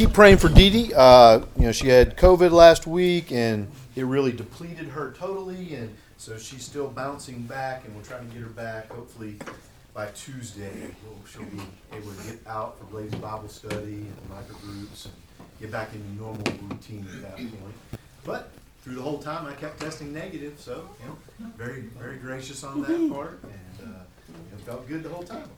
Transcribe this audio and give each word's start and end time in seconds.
keep 0.00 0.14
praying 0.14 0.38
for 0.38 0.48
Dee 0.48 0.70
Dee. 0.70 0.94
Uh, 0.96 1.40
you 1.56 1.66
know, 1.66 1.72
she 1.72 1.88
had 1.88 2.16
COVID 2.16 2.52
last 2.52 2.86
week, 2.86 3.30
and 3.32 3.70
it 3.94 4.04
really 4.04 4.32
depleted 4.32 4.88
her 4.88 5.12
totally, 5.12 5.74
and 5.74 5.94
so 6.16 6.38
she's 6.38 6.64
still 6.64 6.88
bouncing 6.88 7.42
back, 7.42 7.84
and 7.84 7.94
we're 7.94 8.02
trying 8.02 8.26
to 8.26 8.32
get 8.32 8.42
her 8.42 8.48
back. 8.48 8.90
Hopefully, 8.90 9.36
by 9.92 10.06
Tuesday, 10.14 10.72
we'll, 11.04 11.18
she'll 11.30 11.44
be 11.50 11.60
able 11.92 12.12
to 12.12 12.30
get 12.30 12.38
out 12.46 12.78
for 12.78 12.86
Blaze 12.86 13.14
Bible 13.16 13.48
study 13.48 14.06
and 14.06 14.30
micro 14.30 14.56
groups 14.62 15.04
and 15.04 15.14
get 15.60 15.70
back 15.70 15.90
into 15.92 16.22
normal 16.22 16.50
routine 16.70 17.06
at 17.16 17.20
that 17.20 17.36
point. 17.36 18.00
But 18.24 18.52
through 18.82 18.94
the 18.94 19.02
whole 19.02 19.18
time, 19.18 19.46
I 19.46 19.52
kept 19.52 19.80
testing 19.80 20.14
negative, 20.14 20.58
so 20.58 20.88
you 21.02 21.08
know, 21.08 21.52
very, 21.58 21.82
very 21.98 22.16
gracious 22.16 22.64
on 22.64 22.80
that 22.80 23.12
part, 23.12 23.38
and 23.42 23.88
uh, 23.90 24.34
it 24.54 24.60
felt 24.62 24.88
good 24.88 25.02
the 25.02 25.10
whole 25.10 25.24
time. 25.24 25.50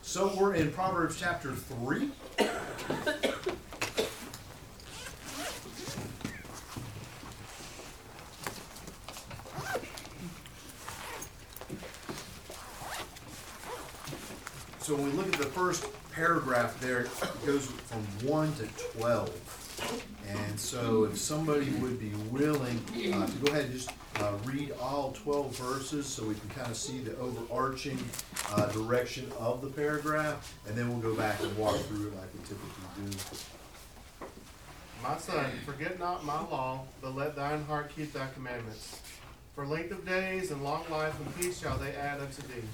So 0.00 0.32
we're 0.40 0.54
in 0.54 0.72
Proverbs 0.72 1.18
chapter 1.20 1.52
three. 1.52 2.08
So 14.90 14.96
when 14.96 15.04
we 15.04 15.12
look 15.12 15.28
at 15.28 15.34
the 15.34 15.46
first 15.46 15.86
paragraph 16.10 16.80
there, 16.80 17.02
it 17.02 17.46
goes 17.46 17.64
from 17.66 18.00
one 18.28 18.52
to 18.54 18.66
twelve. 18.96 19.30
And 20.26 20.58
so 20.58 21.04
if 21.04 21.16
somebody 21.16 21.70
would 21.74 22.00
be 22.00 22.10
willing 22.32 22.80
uh, 23.14 23.24
to 23.24 23.32
go 23.36 23.52
ahead 23.52 23.66
and 23.66 23.72
just 23.72 23.92
uh, 24.16 24.32
read 24.44 24.72
all 24.80 25.12
twelve 25.12 25.56
verses 25.56 26.06
so 26.06 26.24
we 26.24 26.34
can 26.34 26.48
kind 26.48 26.68
of 26.68 26.76
see 26.76 26.98
the 26.98 27.16
overarching 27.18 28.00
uh, 28.50 28.66
direction 28.72 29.30
of 29.38 29.62
the 29.62 29.68
paragraph, 29.68 30.58
and 30.66 30.76
then 30.76 30.88
we'll 30.88 31.12
go 31.12 31.16
back 31.16 31.40
and 31.40 31.56
walk 31.56 31.76
through 31.82 32.08
it 32.08 32.16
like 32.16 32.34
we 32.34 32.40
typically 32.40 33.06
do. 33.06 34.26
My 35.04 35.16
son, 35.18 35.52
forget 35.64 36.00
not 36.00 36.24
my 36.24 36.40
law, 36.48 36.80
but 37.00 37.14
let 37.14 37.36
thine 37.36 37.62
heart 37.66 37.92
keep 37.94 38.12
thy 38.12 38.26
commandments. 38.34 39.00
For 39.54 39.64
length 39.64 39.92
of 39.92 40.04
days 40.04 40.50
and 40.50 40.64
long 40.64 40.82
life 40.90 41.14
and 41.20 41.36
peace 41.36 41.60
shall 41.60 41.78
they 41.78 41.92
add 41.92 42.20
unto 42.20 42.42
thee. 42.42 42.66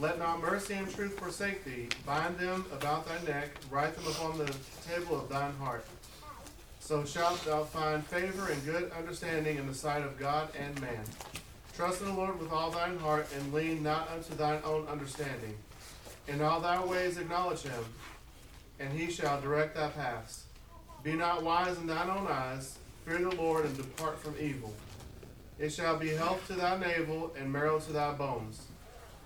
Let 0.00 0.18
not 0.18 0.40
mercy 0.40 0.72
and 0.72 0.90
truth 0.90 1.18
forsake 1.18 1.62
thee. 1.62 1.88
Bind 2.06 2.38
them 2.38 2.64
about 2.72 3.06
thy 3.06 3.20
neck, 3.30 3.50
write 3.70 3.94
them 3.94 4.06
upon 4.06 4.38
the 4.38 4.50
table 4.88 5.20
of 5.20 5.28
thine 5.28 5.52
heart. 5.56 5.84
So 6.78 7.04
shalt 7.04 7.44
thou 7.44 7.64
find 7.64 8.04
favor 8.06 8.50
and 8.50 8.64
good 8.64 8.90
understanding 8.92 9.58
in 9.58 9.66
the 9.66 9.74
sight 9.74 10.02
of 10.02 10.18
God 10.18 10.48
and 10.58 10.80
man. 10.80 11.04
Trust 11.76 12.00
in 12.00 12.06
the 12.08 12.14
Lord 12.14 12.40
with 12.40 12.50
all 12.50 12.70
thine 12.70 12.98
heart, 12.98 13.26
and 13.36 13.52
lean 13.52 13.82
not 13.82 14.08
unto 14.10 14.34
thine 14.34 14.60
own 14.64 14.88
understanding. 14.88 15.54
In 16.28 16.40
all 16.40 16.60
thy 16.60 16.82
ways 16.82 17.18
acknowledge 17.18 17.60
him, 17.62 17.84
and 18.78 18.98
he 18.98 19.10
shall 19.10 19.38
direct 19.42 19.76
thy 19.76 19.88
paths. 19.88 20.44
Be 21.02 21.12
not 21.12 21.42
wise 21.42 21.76
in 21.76 21.86
thine 21.86 22.08
own 22.08 22.26
eyes. 22.26 22.78
Fear 23.04 23.18
the 23.18 23.36
Lord 23.36 23.66
and 23.66 23.76
depart 23.76 24.18
from 24.18 24.34
evil. 24.40 24.72
It 25.58 25.74
shall 25.74 25.98
be 25.98 26.08
health 26.08 26.46
to 26.46 26.54
thy 26.54 26.78
navel 26.78 27.34
and 27.38 27.52
marrow 27.52 27.78
to 27.80 27.92
thy 27.92 28.12
bones. 28.12 28.62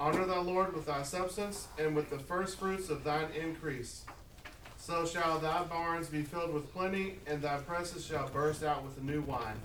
Honor 0.00 0.27
thy 0.27 0.41
Lord 0.41 0.75
with 0.75 0.87
thy 0.87 1.03
substance 1.03 1.69
and 1.78 1.95
with 1.95 2.11
the 2.11 2.19
first 2.19 2.59
fruits 2.59 2.91
of 2.91 3.05
thine 3.05 3.28
increase. 3.31 4.05
So 4.77 5.06
shall 5.06 5.39
thy 5.39 5.62
barns 5.64 6.09
be 6.09 6.23
filled 6.23 6.53
with 6.53 6.73
plenty, 6.75 7.19
and 7.27 7.41
thy 7.41 7.56
presses 7.59 8.05
shall 8.05 8.28
burst 8.28 8.62
out 8.62 8.84
with 8.84 9.03
new 9.03 9.23
wine. 9.23 9.56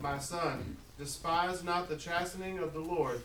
My 0.00 0.18
son, 0.18 0.76
despise 0.96 1.62
not 1.64 1.88
the 1.88 1.96
chastening 1.96 2.58
of 2.58 2.72
the 2.72 2.80
Lord, 2.80 3.20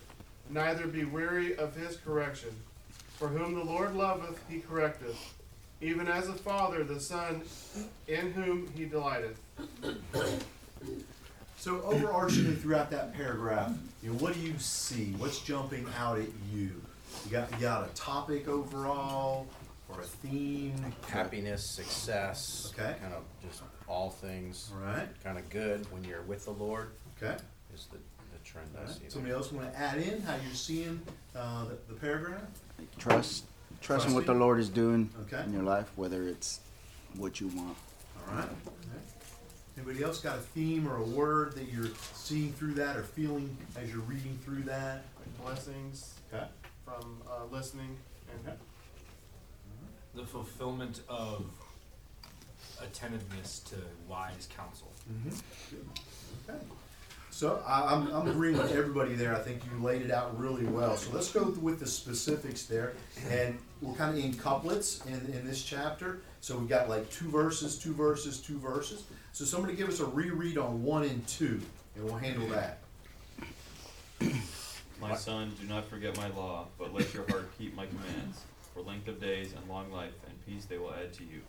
neither 0.50 0.88
be 0.88 1.06
weary 1.06 1.56
of 1.56 1.76
his 1.76 1.96
correction. 1.98 2.50
For 3.18 3.28
whom 3.30 3.54
the 3.54 3.64
Lord 3.64 3.96
loveth, 3.96 4.38
he 4.50 4.60
correcteth, 4.60 5.16
even 5.80 6.08
as 6.08 6.28
a 6.28 6.34
father 6.34 6.84
the 6.84 7.00
son 7.00 7.44
in 8.08 8.32
whom 8.34 8.70
he 8.76 8.86
delighteth. 8.86 9.40
So 11.64 11.78
overarchingly 11.78 12.60
throughout 12.60 12.92
that 12.92 13.14
paragraph, 13.14 13.72
you 14.02 14.10
know, 14.10 14.18
what 14.18 14.34
do 14.34 14.42
you 14.42 14.56
see? 14.58 15.14
What's 15.18 15.40
jumping 15.40 15.88
out 15.98 16.20
at 16.20 16.28
you? 16.52 16.72
You 17.24 17.32
got 17.32 17.50
you 17.54 17.58
got 17.62 17.90
a 17.90 17.94
topic 17.94 18.50
overall 18.50 19.48
or 19.88 20.02
a 20.02 20.04
theme? 20.04 20.74
happiness, 21.08 21.64
success, 21.64 22.74
Okay. 22.78 22.96
kind 23.00 23.14
of 23.14 23.24
just 23.42 23.62
all 23.88 24.10
things 24.10 24.74
All 24.76 24.82
right. 24.86 25.08
kind 25.24 25.38
of 25.38 25.50
good 25.50 25.90
when 25.90 26.04
you're 26.04 26.24
with 26.24 26.44
the 26.44 26.52
Lord 26.52 26.90
Okay. 27.16 27.38
is 27.74 27.86
the, 27.86 27.98
the 27.98 28.40
trend 28.44 28.68
All 28.76 28.82
I 28.84 28.86
right. 28.86 28.96
see. 28.96 29.06
Somebody 29.08 29.34
else 29.34 29.50
want 29.54 29.72
to 29.72 29.80
add 29.80 30.00
in 30.00 30.22
how 30.22 30.36
you're 30.44 30.54
seeing 30.54 31.00
uh, 31.34 31.64
the, 31.64 31.78
the 31.94 31.98
paragraph? 31.98 32.42
Trust, 33.00 33.46
trusting 33.80 34.14
what 34.14 34.26
the 34.26 34.34
Trusting. 34.34 34.40
Lord 34.42 34.60
is 34.60 34.68
doing 34.68 35.10
Okay. 35.22 35.42
in 35.46 35.54
your 35.54 35.64
life, 35.64 35.90
whether 35.96 36.24
it's 36.28 36.60
what 37.16 37.40
you 37.40 37.48
want. 37.48 37.78
All 38.28 38.36
right. 38.36 38.44
All 38.44 38.48
right. 38.50 39.13
Anybody 39.78 40.04
else 40.04 40.20
got 40.20 40.38
a 40.38 40.42
theme 40.42 40.88
or 40.88 40.98
a 40.98 41.04
word 41.04 41.54
that 41.56 41.72
you're 41.72 41.90
seeing 42.14 42.54
through 42.54 42.74
that 42.76 42.96
or 42.96 43.04
feeling 43.04 43.56
as 43.76 43.90
you're 43.92 44.02
reading 44.02 44.38
through 44.46 44.62
that? 44.64 45.04
Blessings 45.44 46.14
Okay. 46.34 46.46
from 46.86 47.22
uh, 47.28 47.46
listening 47.52 47.98
and 48.32 48.48
Okay. 48.48 48.58
the 50.16 50.26
fulfillment 50.26 51.02
of 51.10 51.46
attentiveness 52.82 53.60
to 53.60 53.76
wise 54.08 54.48
counsel. 54.56 54.92
Mm-hmm. 55.12 56.50
Okay. 56.50 56.60
So 57.32 57.64
I, 57.66 57.94
I'm, 57.96 58.08
I'm 58.12 58.28
agreeing 58.30 58.58
with 58.58 58.72
everybody 58.74 59.16
there. 59.16 59.36
I 59.36 59.40
think 59.40 59.64
you 59.66 59.84
laid 59.84 60.04
it 60.04 60.12
out 60.12 60.40
really 60.40 60.66
well. 60.66 60.96
So 60.98 61.12
let's 61.14 61.32
go 61.32 61.46
with 61.62 61.80
the 61.80 61.88
specifics 61.88 62.66
there. 62.66 62.94
And 63.32 63.58
we're 63.82 63.96
kind 63.96 64.16
of 64.16 64.24
in 64.24 64.36
couplets 64.36 65.04
in, 65.08 65.14
in 65.34 65.48
this 65.48 65.64
chapter. 65.64 66.22
So 66.44 66.58
we've 66.58 66.68
got 66.68 66.90
like 66.90 67.10
two 67.10 67.30
verses, 67.30 67.78
two 67.78 67.94
verses, 67.94 68.42
two 68.42 68.60
verses. 68.60 69.06
So 69.32 69.46
somebody 69.46 69.76
give 69.76 69.88
us 69.88 70.02
a 70.02 70.06
reread 70.06 70.58
on 70.58 70.84
one 70.84 71.04
and 71.04 71.26
two, 71.26 71.62
and 71.96 72.04
we'll 72.04 72.18
handle 72.18 72.46
that. 72.50 72.80
My 75.00 75.16
son, 75.16 75.54
do 75.58 75.66
not 75.70 75.88
forget 75.88 76.18
my 76.18 76.28
law, 76.32 76.68
but 76.78 76.94
let 76.94 77.14
your 77.14 77.26
heart 77.30 77.50
keep 77.58 77.74
my 77.78 77.86
commands. 77.86 78.42
For 78.74 78.82
length 78.82 79.08
of 79.08 79.22
days 79.22 79.54
and 79.54 79.70
long 79.70 79.90
life 79.94 80.12
and 80.28 80.46
peace 80.46 80.66
they 80.66 80.78
will 80.78 80.94
add 80.94 81.14
to 81.14 81.24
you. 81.24 81.40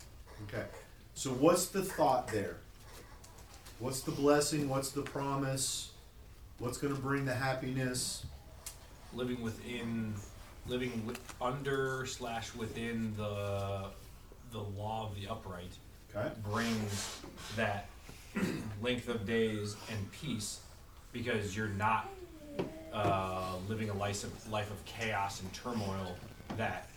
Okay. 0.47 0.63
So 1.13 1.31
what's 1.31 1.65
the 1.65 1.83
thought 1.83 2.29
there? 2.29 2.55
What's 3.79 3.99
the 3.99 4.11
blessing? 4.11 4.69
What's 4.69 4.91
the 4.91 5.01
promise? 5.01 5.91
What's 6.59 6.77
going 6.77 6.95
to 6.95 7.01
bring 7.01 7.25
the 7.25 7.35
happiness? 7.35 8.25
Living 9.13 9.41
within, 9.41 10.13
living 10.67 11.05
with, 11.05 11.19
under 11.41 12.05
slash 12.05 12.55
within 12.55 13.13
the 13.17 13.87
the 14.55 14.61
law 14.79 15.09
of 15.09 15.15
the 15.19 15.27
upright 15.27 15.71
Okay. 16.15 16.29
brings 16.49 17.19
that 17.57 17.87
length 18.81 19.09
of 19.09 19.25
days 19.25 19.75
and 19.91 20.11
peace 20.13 20.61
because 21.11 21.55
you're 21.57 21.67
not 21.67 22.09
uh, 22.93 23.55
living 23.67 23.89
a 23.89 23.93
life 23.93 24.23
of 24.23 24.49
life 24.49 24.71
of 24.71 24.83
chaos 24.85 25.41
and 25.41 25.51
turmoil 25.53 26.15
that 26.55 26.87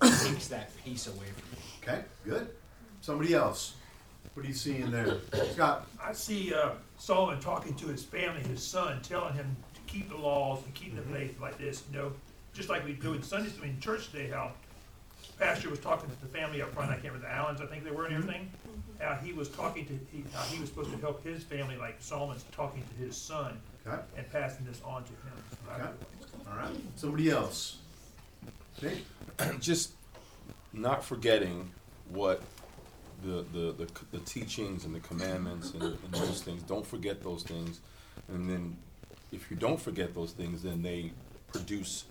takes 0.00 0.48
that 0.48 0.72
peace 0.84 1.06
away 1.06 1.26
from 1.26 1.44
you. 1.52 1.92
Okay. 1.92 2.04
Good. 2.24 2.48
Somebody 3.00 3.32
else. 3.34 3.74
What 4.32 4.44
are 4.44 4.48
you 4.48 4.54
seeing 4.54 4.90
there, 4.90 5.18
Scott? 5.52 5.86
I 6.02 6.12
see 6.12 6.52
uh, 6.52 6.70
Solomon 6.98 7.38
talking 7.40 7.74
to 7.76 7.86
his 7.86 8.02
family, 8.02 8.42
his 8.42 8.60
son, 8.60 9.00
telling 9.02 9.34
him 9.34 9.54
to 9.74 9.80
keep 9.86 10.08
the 10.08 10.16
laws 10.16 10.64
and 10.64 10.74
keep 10.74 10.96
the 10.96 11.02
faith 11.02 11.40
like 11.40 11.58
this, 11.58 11.84
you 11.92 11.96
know, 11.96 12.12
just 12.52 12.68
like 12.68 12.84
we 12.84 12.94
do 12.94 13.14
in 13.14 13.22
Sunday, 13.22 13.50
I 13.56 13.66
mean, 13.66 13.78
church 13.78 14.10
today, 14.10 14.30
how 14.30 14.50
pastor 15.38 15.70
was 15.70 15.78
talking 15.78 16.08
to 16.08 16.20
the 16.20 16.26
family 16.26 16.62
up 16.62 16.72
front, 16.72 16.90
I 16.90 16.94
can't 16.94 17.12
remember, 17.12 17.26
the 17.26 17.34
Allens, 17.34 17.60
I 17.60 17.66
think 17.66 17.84
they 17.84 17.90
were 17.90 18.06
and 18.06 18.14
everything, 18.14 18.50
mm-hmm. 18.66 19.02
mm-hmm. 19.02 19.04
how 19.04 19.14
he 19.22 19.32
was 19.32 19.48
talking 19.48 19.86
to, 19.86 19.92
he, 20.12 20.24
how 20.32 20.42
he 20.44 20.60
was 20.60 20.68
supposed 20.68 20.90
to 20.92 20.98
help 20.98 21.24
his 21.24 21.42
family, 21.42 21.76
like 21.76 21.96
Solomon's 22.00 22.44
talking 22.52 22.82
to 22.82 23.04
his 23.04 23.16
son 23.16 23.60
Okay. 23.86 24.00
and 24.16 24.30
passing 24.32 24.64
this 24.64 24.80
on 24.84 25.04
to 25.04 25.10
him. 25.10 25.44
Okay. 25.74 26.50
All 26.50 26.56
right. 26.56 26.74
Somebody 26.96 27.30
else. 27.30 27.78
Nick? 28.80 29.04
just 29.60 29.92
not 30.72 31.04
forgetting 31.04 31.70
what 32.08 32.42
the, 33.22 33.44
the, 33.52 33.72
the, 33.72 33.88
the 34.12 34.18
teachings 34.20 34.84
and 34.84 34.94
the 34.94 35.00
commandments 35.00 35.72
and, 35.72 35.82
and 35.82 36.12
those 36.12 36.42
things. 36.42 36.62
Don't 36.62 36.86
forget 36.86 37.22
those 37.22 37.42
things. 37.42 37.80
And 38.28 38.48
then 38.48 38.76
if 39.32 39.50
you 39.50 39.56
don't 39.56 39.80
forget 39.80 40.14
those 40.14 40.32
things, 40.32 40.62
then 40.62 40.82
they 40.82 41.12
produce 41.52 42.04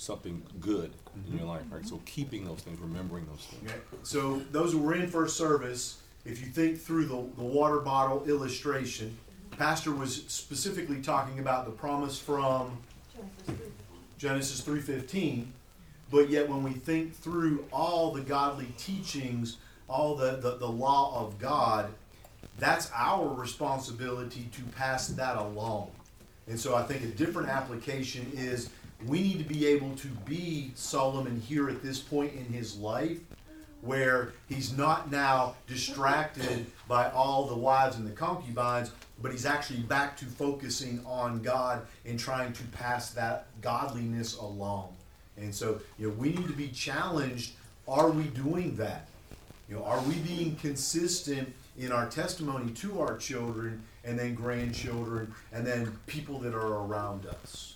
something 0.00 0.42
good 0.60 0.90
in 1.14 1.22
mm-hmm. 1.22 1.38
your 1.38 1.46
life, 1.46 1.62
right? 1.70 1.86
So 1.86 2.00
keeping 2.06 2.44
those 2.44 2.60
things, 2.60 2.80
remembering 2.80 3.26
those 3.26 3.44
things. 3.44 3.70
Okay. 3.70 3.80
So 4.02 4.40
those 4.50 4.72
who 4.72 4.78
were 4.78 4.94
in 4.94 5.06
first 5.08 5.36
service, 5.36 5.98
if 6.24 6.40
you 6.40 6.46
think 6.46 6.80
through 6.80 7.04
the, 7.04 7.22
the 7.36 7.44
water 7.44 7.80
bottle 7.80 8.24
illustration, 8.26 9.16
Pastor 9.58 9.92
was 9.92 10.24
specifically 10.28 11.02
talking 11.02 11.38
about 11.38 11.66
the 11.66 11.72
promise 11.72 12.18
from 12.18 12.78
Genesis 14.16 14.62
3:15, 14.62 15.46
but 16.10 16.30
yet 16.30 16.48
when 16.48 16.62
we 16.62 16.72
think 16.72 17.14
through 17.14 17.66
all 17.70 18.10
the 18.10 18.22
godly 18.22 18.68
teachings, 18.78 19.58
all 19.86 20.14
the, 20.14 20.36
the, 20.36 20.56
the 20.56 20.68
law 20.68 21.20
of 21.20 21.38
God, 21.38 21.90
that's 22.58 22.90
our 22.94 23.28
responsibility 23.28 24.48
to 24.52 24.62
pass 24.76 25.08
that 25.08 25.36
along. 25.36 25.90
And 26.48 26.58
so 26.58 26.74
I 26.74 26.82
think 26.82 27.02
a 27.02 27.08
different 27.08 27.48
application 27.48 28.30
is 28.34 28.70
we 29.06 29.20
need 29.20 29.38
to 29.38 29.44
be 29.44 29.66
able 29.66 29.94
to 29.96 30.08
be 30.26 30.72
Solomon 30.74 31.40
here 31.40 31.68
at 31.68 31.82
this 31.82 31.98
point 32.00 32.32
in 32.34 32.44
his 32.44 32.76
life, 32.76 33.18
where 33.82 34.32
he's 34.48 34.76
not 34.76 35.10
now 35.10 35.54
distracted 35.66 36.66
by 36.86 37.10
all 37.10 37.46
the 37.46 37.56
wives 37.56 37.96
and 37.96 38.06
the 38.06 38.12
concubines, 38.12 38.90
but 39.22 39.32
he's 39.32 39.46
actually 39.46 39.80
back 39.80 40.16
to 40.18 40.26
focusing 40.26 41.02
on 41.06 41.42
God 41.42 41.86
and 42.04 42.18
trying 42.18 42.52
to 42.54 42.62
pass 42.64 43.10
that 43.12 43.46
godliness 43.62 44.36
along. 44.36 44.94
And 45.36 45.54
so, 45.54 45.80
you 45.98 46.08
know, 46.08 46.14
we 46.14 46.30
need 46.30 46.46
to 46.46 46.52
be 46.52 46.68
challenged. 46.68 47.52
Are 47.88 48.10
we 48.10 48.24
doing 48.24 48.76
that? 48.76 49.08
You 49.68 49.76
know, 49.76 49.84
are 49.84 50.00
we 50.02 50.14
being 50.16 50.56
consistent 50.56 51.52
in 51.78 51.92
our 51.92 52.08
testimony 52.08 52.72
to 52.72 53.00
our 53.00 53.16
children 53.16 53.82
and 54.04 54.18
then 54.18 54.34
grandchildren 54.34 55.32
and 55.52 55.66
then 55.66 55.96
people 56.06 56.38
that 56.40 56.54
are 56.54 56.84
around 56.84 57.26
us? 57.26 57.69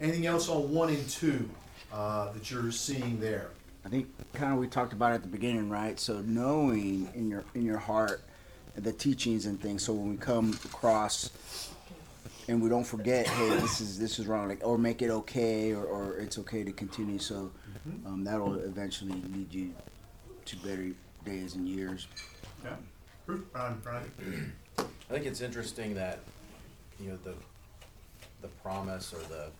Anything 0.00 0.26
else 0.26 0.48
on 0.48 0.72
one 0.72 0.90
and 0.90 1.08
two 1.08 1.48
uh, 1.92 2.32
that 2.32 2.50
you're 2.50 2.70
seeing 2.72 3.18
there? 3.20 3.48
I 3.84 3.88
think 3.88 4.08
kind 4.34 4.52
of 4.52 4.58
we 4.58 4.66
talked 4.66 4.92
about 4.92 5.12
it 5.12 5.16
at 5.16 5.22
the 5.22 5.28
beginning, 5.28 5.70
right? 5.70 5.98
So 5.98 6.20
knowing 6.20 7.10
in 7.14 7.30
your 7.30 7.44
in 7.54 7.64
your 7.64 7.78
heart 7.78 8.22
the 8.76 8.92
teachings 8.92 9.46
and 9.46 9.60
things. 9.60 9.82
So 9.82 9.92
when 9.92 10.10
we 10.10 10.16
come 10.16 10.58
across 10.64 11.30
and 12.48 12.62
we 12.62 12.68
don't 12.68 12.84
forget, 12.84 13.26
hey, 13.26 13.48
this 13.60 13.80
is 13.80 13.98
this 13.98 14.18
is 14.18 14.26
wrong, 14.26 14.48
like 14.48 14.60
or 14.66 14.76
make 14.76 15.02
it 15.02 15.10
okay, 15.10 15.72
or, 15.72 15.84
or 15.84 16.18
it's 16.18 16.38
okay 16.38 16.62
to 16.64 16.72
continue. 16.72 17.18
So 17.18 17.50
um, 18.04 18.24
that'll 18.24 18.58
eventually 18.60 19.12
lead 19.34 19.52
you 19.52 19.74
to 20.44 20.56
better 20.56 20.90
days 21.24 21.54
and 21.54 21.68
years. 21.68 22.06
Yeah. 22.64 22.76
Brian, 23.52 23.80
Brian. 23.82 24.52
I 24.78 25.12
think 25.12 25.26
it's 25.26 25.40
interesting 25.40 25.94
that, 25.94 26.20
you 27.00 27.10
know, 27.10 27.18
the, 27.24 27.34
the 28.42 28.48
promise 28.48 29.12
or 29.12 29.18
the, 29.28 29.50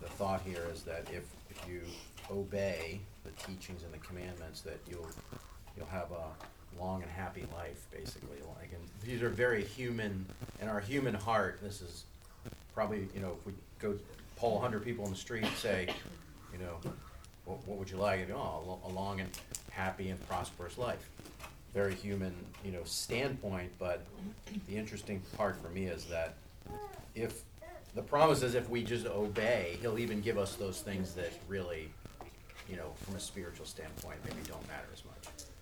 the 0.00 0.08
thought 0.08 0.42
here 0.42 0.66
is 0.72 0.82
that 0.82 1.06
if, 1.12 1.24
if 1.50 1.68
you 1.68 1.80
obey 2.30 3.00
the 3.24 3.30
teachings 3.42 3.82
and 3.82 3.92
the 3.92 4.06
commandments, 4.06 4.60
that 4.62 4.78
you'll, 4.88 5.08
you'll 5.76 5.86
have 5.86 6.10
a 6.12 6.80
long 6.80 7.02
and 7.02 7.10
happy 7.10 7.44
life, 7.54 7.86
basically. 7.92 8.38
Like, 8.58 8.70
and 8.72 8.82
these 9.04 9.22
are 9.22 9.28
very 9.28 9.64
human, 9.64 10.26
in 10.60 10.68
our 10.68 10.80
human 10.80 11.14
heart, 11.14 11.60
this 11.62 11.80
is 11.80 12.04
probably, 12.74 13.08
you 13.14 13.20
know, 13.20 13.36
if 13.38 13.46
we 13.46 13.52
go 13.78 13.94
poll 14.36 14.58
hundred 14.60 14.84
people 14.84 15.04
in 15.04 15.10
the 15.12 15.16
street 15.16 15.44
and 15.44 15.56
say, 15.56 15.88
you 16.52 16.58
know, 16.58 16.78
what, 17.44 17.66
what 17.66 17.78
would 17.78 17.90
you 17.90 17.96
like? 17.96 18.28
Oh, 18.30 18.78
a 18.84 18.88
long 18.88 19.20
and 19.20 19.30
happy 19.70 20.08
and 20.10 20.28
prosperous 20.28 20.78
life 20.78 21.08
very 21.74 21.94
human, 21.94 22.32
you 22.64 22.70
know, 22.70 22.82
standpoint, 22.84 23.70
but 23.78 24.00
the 24.68 24.76
interesting 24.76 25.20
part 25.36 25.60
for 25.60 25.68
me 25.70 25.86
is 25.86 26.04
that 26.04 26.34
if, 27.16 27.42
the 27.94 28.02
promise 28.02 28.42
is 28.42 28.54
if 28.54 28.68
we 28.68 28.82
just 28.82 29.06
obey, 29.06 29.78
he'll 29.80 29.98
even 29.98 30.20
give 30.20 30.38
us 30.38 30.54
those 30.56 30.80
things 30.80 31.14
that 31.14 31.32
really, 31.48 31.88
you 32.68 32.76
know, 32.76 32.92
from 33.02 33.16
a 33.16 33.20
spiritual 33.20 33.66
standpoint, 33.66 34.18
maybe 34.24 34.40
don't 34.48 34.66
matter 34.68 34.86
as 34.92 35.04
much. 35.04 35.14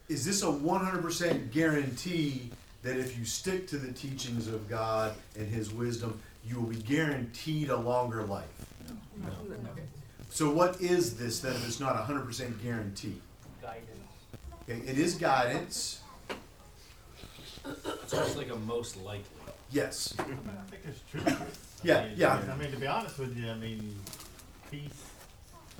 Is 0.08 0.24
this 0.24 0.42
a 0.42 0.46
100% 0.46 1.50
guarantee 1.50 2.50
that 2.82 2.96
if 2.96 3.18
you 3.18 3.24
stick 3.24 3.66
to 3.68 3.76
the 3.76 3.92
teachings 3.92 4.48
of 4.48 4.68
God 4.68 5.14
and 5.38 5.46
His 5.46 5.72
wisdom, 5.72 6.20
you 6.44 6.56
will 6.56 6.68
be 6.68 6.76
guaranteed 6.76 7.70
a 7.70 7.76
longer 7.76 8.22
life? 8.24 8.44
No. 9.22 9.30
So, 10.30 10.50
what 10.50 10.80
is 10.80 11.16
this 11.16 11.40
then 11.40 11.52
if 11.52 11.66
it's 11.66 11.78
not 11.78 11.94
a 11.94 12.12
100% 12.12 12.62
guarantee? 12.62 13.20
Okay, 14.62 14.80
it 14.86 14.98
is 14.98 15.14
guidance. 15.14 16.00
It's 17.64 18.14
almost 18.14 18.36
like 18.36 18.50
a 18.50 18.56
most 18.56 18.96
likely. 19.02 19.26
Yes. 19.72 20.14
I, 20.18 20.26
mean, 20.26 20.38
I 20.46 20.70
think 20.70 20.82
it's 20.86 21.00
true. 21.10 21.46
Yeah, 21.84 22.04
mean, 22.04 22.12
yeah. 22.16 22.40
I 22.48 22.56
mean, 22.56 22.70
to 22.70 22.76
be 22.76 22.86
honest 22.86 23.18
with 23.18 23.36
you, 23.36 23.50
I 23.50 23.54
mean, 23.54 23.96
peace. 24.70 25.02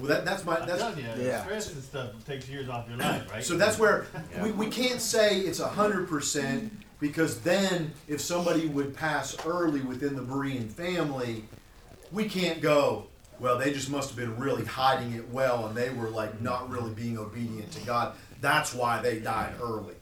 Well, 0.00 0.08
that, 0.08 0.24
that's 0.24 0.44
my 0.44 0.56
I 0.56 0.66
that's 0.66 0.80
tell 0.82 0.98
you, 0.98 1.04
Yeah. 1.16 1.44
stress 1.44 1.72
and 1.72 1.80
stuff 1.80 2.10
takes 2.26 2.48
years 2.48 2.68
off 2.68 2.88
your 2.88 2.98
life, 2.98 3.30
right? 3.30 3.44
So 3.44 3.56
that's 3.56 3.78
where 3.78 4.06
we, 4.42 4.50
we 4.50 4.66
can't 4.66 5.00
say 5.00 5.38
it's 5.38 5.60
a 5.60 5.68
hundred 5.68 6.08
percent 6.08 6.72
because 6.98 7.40
then 7.42 7.92
if 8.08 8.20
somebody 8.20 8.66
would 8.66 8.96
pass 8.96 9.36
early 9.46 9.80
within 9.82 10.16
the 10.16 10.22
Berean 10.22 10.68
family, 10.68 11.44
we 12.10 12.28
can't 12.28 12.60
go, 12.60 13.06
well, 13.38 13.56
they 13.56 13.72
just 13.72 13.88
must 13.88 14.08
have 14.08 14.16
been 14.18 14.36
really 14.40 14.64
hiding 14.64 15.12
it 15.12 15.28
well 15.30 15.66
and 15.68 15.76
they 15.76 15.90
were 15.90 16.10
like 16.10 16.40
not 16.40 16.68
really 16.68 16.92
being 16.94 17.16
obedient 17.16 17.70
to 17.72 17.80
God. 17.86 18.14
That's 18.40 18.74
why 18.74 19.00
they 19.00 19.20
died 19.20 19.54
early. 19.62 19.94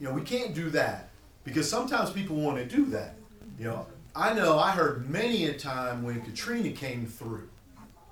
You 0.00 0.08
know, 0.08 0.12
we 0.14 0.22
can't 0.22 0.54
do 0.54 0.70
that 0.70 1.10
because 1.44 1.68
sometimes 1.68 2.10
people 2.10 2.36
want 2.36 2.58
to 2.58 2.64
do 2.64 2.86
that. 2.86 3.14
You 3.58 3.66
know, 3.66 3.86
I 4.16 4.32
know 4.32 4.58
I 4.58 4.70
heard 4.70 5.08
many 5.08 5.46
a 5.46 5.54
time 5.54 6.02
when 6.02 6.20
Katrina 6.22 6.70
came 6.70 7.06
through. 7.06 7.48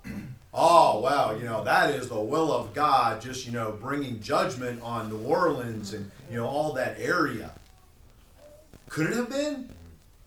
Oh, 0.55 1.01
wow, 1.01 1.35
you 1.35 1.47
know, 1.47 1.65
that 1.65 1.89
is 1.95 2.11
the 2.11 2.21
will 2.21 2.53
of 2.53 2.75
God, 2.75 3.23
just, 3.23 3.47
you 3.47 3.53
know, 3.53 3.73
bringing 3.73 4.21
judgment 4.21 4.83
on 4.83 5.09
New 5.09 5.27
Orleans 5.27 5.95
and, 5.95 6.11
you 6.31 6.37
know, 6.37 6.47
all 6.47 6.75
that 6.75 6.97
area. 7.01 7.53
Could 8.91 9.07
it 9.07 9.17
have 9.17 9.31
been? 9.31 9.71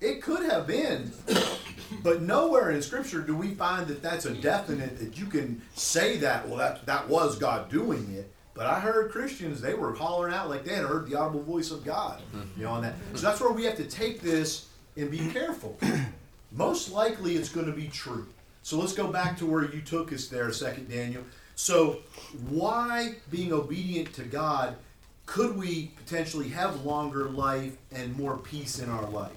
It 0.02 0.24
could 0.24 0.50
have 0.50 0.66
been. 0.66 1.12
But 2.02 2.24
nowhere 2.24 2.72
in 2.72 2.82
Scripture 2.82 3.22
do 3.22 3.36
we 3.36 3.54
find 3.54 3.88
that 3.88 4.02
that's 4.02 4.26
a 4.26 4.34
definite 4.34 4.98
that 4.98 5.20
you 5.20 5.28
can 5.28 5.62
say 5.76 6.18
that, 6.18 6.48
well, 6.48 6.58
that, 6.58 6.86
that 6.88 7.08
was 7.08 7.38
God 7.38 7.70
doing 7.70 8.12
it. 8.14 8.32
But 8.56 8.68
I 8.68 8.80
heard 8.80 9.12
Christians, 9.12 9.60
they 9.62 9.74
were 9.74 9.94
hollering 9.94 10.34
out 10.34 10.50
like 10.50 10.64
they 10.64 10.76
had 10.76 10.86
heard 10.86 11.08
the 11.08 11.16
audible 11.16 11.44
voice 11.44 11.72
of 11.72 11.84
God, 11.84 12.22
you 12.58 12.64
know, 12.64 12.72
on 12.72 12.82
that. 12.84 12.96
So 13.14 13.28
that's 13.28 13.42
where 13.42 13.52
we 13.52 13.66
have 13.66 13.76
to 13.76 13.84
take 13.84 14.22
this 14.22 14.70
and 14.96 15.12
be 15.12 15.20
careful. 15.30 15.78
Most 16.54 16.90
likely 16.92 17.36
it's 17.36 17.50
going 17.50 17.66
to 17.66 17.74
be 17.74 17.90
true. 17.90 18.26
So 18.64 18.78
let's 18.80 18.94
go 18.94 19.08
back 19.08 19.38
to 19.40 19.46
where 19.46 19.66
you 19.66 19.82
took 19.82 20.14
us 20.14 20.28
there 20.28 20.48
a 20.48 20.54
second, 20.54 20.90
Daniel. 20.90 21.24
So, 21.58 22.00
why 22.50 23.16
being 23.30 23.54
obedient 23.54 24.14
to 24.16 24.24
God 24.24 24.76
could 25.26 25.58
we 25.58 25.92
potentially 25.98 26.50
have 26.50 26.86
longer 26.86 27.26
life 27.30 27.76
and 27.92 28.16
more 28.18 28.38
peace 28.38 28.80
in 28.80 28.90
our 28.90 29.06
life? 29.10 29.32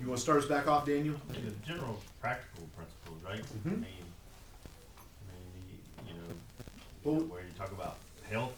You 0.00 0.08
want 0.08 0.18
to 0.18 0.22
start 0.22 0.38
us 0.42 0.46
back 0.46 0.66
off, 0.68 0.86
Daniel? 0.86 1.14
The 1.28 1.50
general 1.66 2.00
practical 2.20 2.68
principles, 2.76 3.22
right? 3.24 3.40
I 3.40 3.68
Mhm. 3.68 3.80
mean, 3.80 4.04
I 5.28 5.32
mean, 5.32 5.64
you, 5.68 6.08
you 6.08 6.14
know, 6.14 6.34
Well- 7.04 7.20
where 7.28 7.42
you 7.42 7.52
talk 7.58 7.70
about 7.72 7.98
health, 8.30 8.56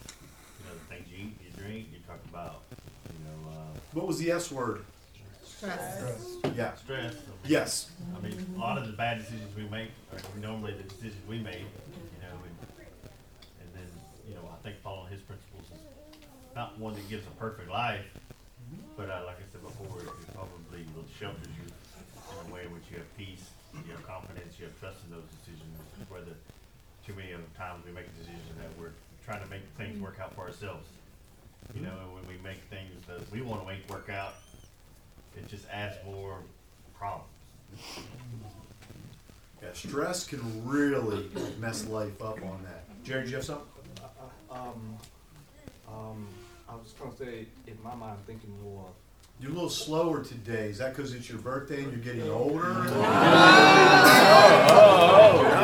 you 0.60 0.66
know, 0.66 0.75
the 0.75 0.84
things 0.87 1.08
you 1.10 1.26
eat, 1.26 1.34
you 1.44 1.50
drink, 1.60 1.88
you 1.93 1.98
talk 2.06 2.20
about, 2.31 2.62
you 3.10 3.19
know, 3.26 3.50
uh, 3.50 3.78
What 3.93 4.06
was 4.06 4.19
the 4.19 4.31
S 4.31 4.52
word? 4.52 4.84
Yeah. 6.54 6.75
stress. 6.76 7.14
I 7.25 7.37
mean, 7.37 7.37
Yes. 7.44 7.90
I 8.14 8.20
mean, 8.20 8.54
a 8.56 8.58
lot 8.58 8.78
of 8.78 8.87
the 8.87 8.93
bad 8.93 9.19
decisions 9.19 9.54
we 9.56 9.64
make 9.69 9.90
are 10.12 10.20
normally 10.40 10.75
the 10.75 10.84
decisions 10.84 11.26
we 11.26 11.38
made, 11.40 11.66
you 11.66 12.20
know, 12.22 12.37
and, 12.44 12.56
and 13.60 13.69
then, 13.75 13.88
you 14.28 14.34
know, 14.34 14.46
I 14.52 14.62
think 14.62 14.76
following 14.82 15.10
his 15.10 15.22
principles 15.22 15.64
is 15.72 15.81
not 16.54 16.78
one 16.78 16.94
that 16.94 17.08
gives 17.08 17.26
a 17.26 17.30
perfect 17.30 17.68
life, 17.71 18.04
but 18.97 19.11
uh, 19.11 19.23
like 19.26 19.37
I 19.38 19.47
said 19.50 19.62
before, 19.62 20.00
it 20.02 20.35
probably 20.35 20.87
will 20.94 21.06
shelter 21.18 21.49
you 21.56 21.66
in 21.66 22.50
a 22.50 22.54
way 22.54 22.64
in 22.64 22.73
which 22.73 22.85
you 22.90 22.99
have 22.99 23.16
peace, 23.16 23.50
you 23.75 23.92
have 23.92 24.06
confidence, 24.06 24.59
you 24.59 24.66
have 24.66 24.78
trust 24.78 24.99
in 25.04 25.11
those 25.11 25.26
decisions, 25.40 25.73
whether 26.09 26.37
too 27.06 27.14
many 27.14 27.32
of 27.32 27.40
the 27.40 27.58
times 27.58 27.84
we 27.86 27.92
make 27.92 28.06
decisions 28.18 28.42
that 28.58 28.68
we're 28.78 28.90
trying 29.25 29.42
to 29.42 29.48
make 29.48 29.62
things 29.78 30.00
work 30.00 30.18
out 30.20 30.34
for 30.34 30.42
ourselves. 30.42 30.86
You 31.75 31.82
know, 31.82 31.92
and 32.02 32.14
when 32.14 32.26
we 32.28 32.42
make 32.42 32.58
things 32.70 32.92
that 33.06 33.30
we 33.32 33.42
wanna 33.42 33.64
make 33.64 33.88
work 33.88 34.08
out, 34.08 34.34
it 35.36 35.46
just 35.48 35.68
adds 35.70 35.96
more 36.04 36.38
problems. 36.98 37.28
Yeah, 39.62 39.68
stress 39.72 40.26
can 40.26 40.40
really 40.66 41.28
mess 41.58 41.86
life 41.86 42.20
up 42.22 42.42
on 42.42 42.62
that. 42.64 42.84
Jerry, 43.04 43.25
do 43.25 43.30
you 43.30 43.36
have 43.36 43.44
something? 43.44 43.66
Um, 44.50 44.96
um, 45.88 46.26
I 46.68 46.75
was 46.75 46.92
trying 46.92 47.12
to 47.12 47.16
say, 47.16 47.46
in 47.66 47.78
my 47.82 47.94
mind, 47.94 48.18
I'm 48.18 48.25
thinking 48.26 48.50
more. 48.62 48.86
You're 49.38 49.50
a 49.50 49.55
little 49.55 49.69
slower 49.69 50.25
today. 50.25 50.71
Is 50.71 50.78
that 50.78 50.97
because 50.97 51.12
it's 51.12 51.28
your 51.28 51.38
birthday 51.38 51.83
and 51.83 51.93
you're 51.93 52.00
getting 52.00 52.31
older? 52.31 52.73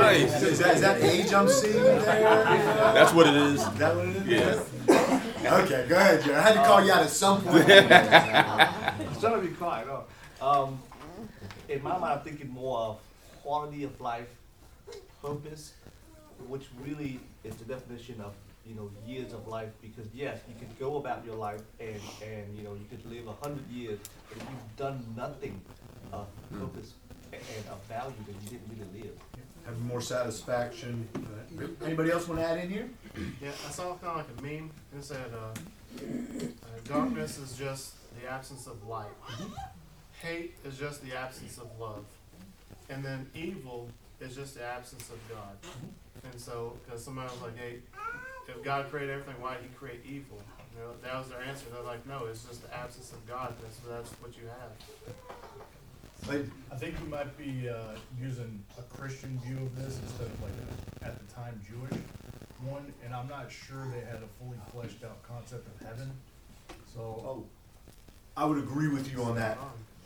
Nice. 0.00 0.43
Is 0.43 0.59
that, 0.59 0.75
is 0.75 0.83
that 0.83 1.00
age 1.02 1.33
I'm 1.33 1.49
seeing 1.49 1.83
there? 1.83 2.00
That's 2.02 3.14
what 3.14 3.26
it 3.29 3.35
is. 3.35 3.62
Is 3.62 3.75
that 3.79 3.97
what 3.97 4.09
it 4.09 4.17
is? 4.29 4.61
Yeah. 4.88 5.62
Okay, 5.62 5.87
go 5.88 5.97
ahead, 5.97 6.23
Jared. 6.23 6.38
I 6.38 6.43
had 6.43 6.52
to 6.55 6.62
call 6.67 6.85
you 6.85 6.93
out 6.93 7.02
at 7.02 7.09
some 7.09 7.41
point. 7.43 7.64
I'm 7.67 9.17
trying 9.21 9.41
to 9.41 9.47
be 9.49 9.55
quiet. 9.55 9.87
No. 9.87 10.05
Um, 10.47 10.79
in 11.69 11.83
my 11.83 11.97
mind, 11.97 12.19
I'm 12.19 12.21
thinking 12.21 12.50
more 12.50 12.79
of 12.79 13.00
quality 13.43 13.85
of 13.85 13.99
life, 14.02 14.29
purpose, 15.23 15.73
which 16.47 16.67
really 16.85 17.21
is 17.43 17.57
the 17.57 17.64
definition 17.64 18.21
of 18.21 18.35
you 18.66 18.75
know 18.75 18.90
years 19.07 19.33
of 19.33 19.47
life. 19.49 19.71
Because 19.81 20.07
yes, 20.14 20.38
you 20.49 20.54
could 20.59 20.78
go 20.78 20.97
about 20.97 21.25
your 21.25 21.37
life 21.37 21.62
and 21.81 22.00
and 22.23 22.57
you 22.57 22.64
know 22.64 22.75
you 22.75 22.87
could 22.90 23.04
live 23.11 23.26
a 23.28 23.45
hundred 23.45 23.69
years, 23.71 23.99
but 24.28 24.38
if 24.38 24.49
you've 24.50 24.76
done 24.76 25.04
nothing 25.16 25.61
of 26.12 26.26
purpose 26.50 26.95
and 27.33 27.69
of 27.71 27.83
value, 27.88 28.14
then 28.26 28.37
you 28.45 28.50
didn't 28.50 28.69
really 28.71 29.02
live. 29.04 29.19
Have 29.66 29.81
more 29.83 30.00
satisfaction. 30.00 31.09
Anybody 31.85 32.11
else 32.11 32.26
want 32.26 32.40
to 32.40 32.47
add 32.47 32.59
in 32.59 32.71
here? 32.71 32.88
Yeah, 33.40 33.50
I 33.66 33.71
saw 33.71 33.95
kind 33.95 34.21
of 34.21 34.26
like 34.26 34.38
a 34.38 34.42
meme. 34.42 34.71
It 34.97 35.04
said, 35.04 35.31
uh, 35.33 35.54
uh, 35.99 36.49
"Darkness 36.85 37.38
is 37.38 37.57
just 37.57 37.95
the 38.21 38.28
absence 38.28 38.66
of 38.66 38.85
light. 38.87 39.12
Hate 40.21 40.54
is 40.64 40.78
just 40.78 41.02
the 41.02 41.16
absence 41.16 41.59
of 41.59 41.69
love, 41.78 42.04
and 42.88 43.04
then 43.04 43.28
evil 43.35 43.88
is 44.21 44.35
just 44.35 44.54
the 44.54 44.64
absence 44.64 45.09
of 45.11 45.19
God." 45.28 45.57
And 46.25 46.40
so, 46.40 46.76
because 46.85 47.04
somebody 47.04 47.28
was 47.33 47.42
like, 47.42 47.57
"Hey, 47.57 47.78
if 48.56 48.62
God 48.64 48.90
created 48.90 49.11
everything, 49.11 49.40
why 49.40 49.54
did 49.54 49.62
He 49.64 49.68
create 49.75 50.00
evil? 50.06 50.40
You 50.75 50.82
know, 50.85 50.92
that 51.02 51.18
was 51.18 51.28
their 51.28 51.40
answer. 51.42 51.66
They're 51.73 51.82
like, 51.82 52.06
no, 52.06 52.26
it's 52.26 52.44
just 52.44 52.62
the 52.62 52.75
absence 52.76 53.12
of 53.12 53.26
God. 53.28 53.54
That's 53.62 53.78
that's 53.78 54.11
what 54.21 54.32
you 54.37 54.44
have. 54.49 54.73
I 56.71 56.76
think 56.76 56.94
you 57.00 57.09
might 57.09 57.37
be 57.37 57.68
uh, 57.68 57.97
using 58.21 58.62
a 58.78 58.82
Christian 58.97 59.40
view 59.44 59.56
of 59.56 59.76
this 59.76 59.99
instead 59.99 60.28
of 60.28 60.42
like 60.42 60.52
a, 61.02 61.06
at 61.06 61.18
the 61.18 61.35
time 61.35 61.61
Jewish 61.68 62.00
one, 62.64 62.92
and 63.04 63.12
I'm 63.12 63.28
not 63.28 63.50
sure 63.50 63.85
they 63.92 64.06
had 64.06 64.21
a 64.23 64.28
fully 64.38 64.59
fleshed 64.71 65.02
out 65.04 65.21
concept 65.25 65.66
of 65.66 65.87
heaven. 65.87 66.11
So 66.94 67.00
oh, 67.00 67.44
I 68.37 68.44
would 68.44 68.59
agree 68.59 68.88
with 68.88 69.11
you 69.12 69.23
on 69.23 69.35
that. 69.37 69.59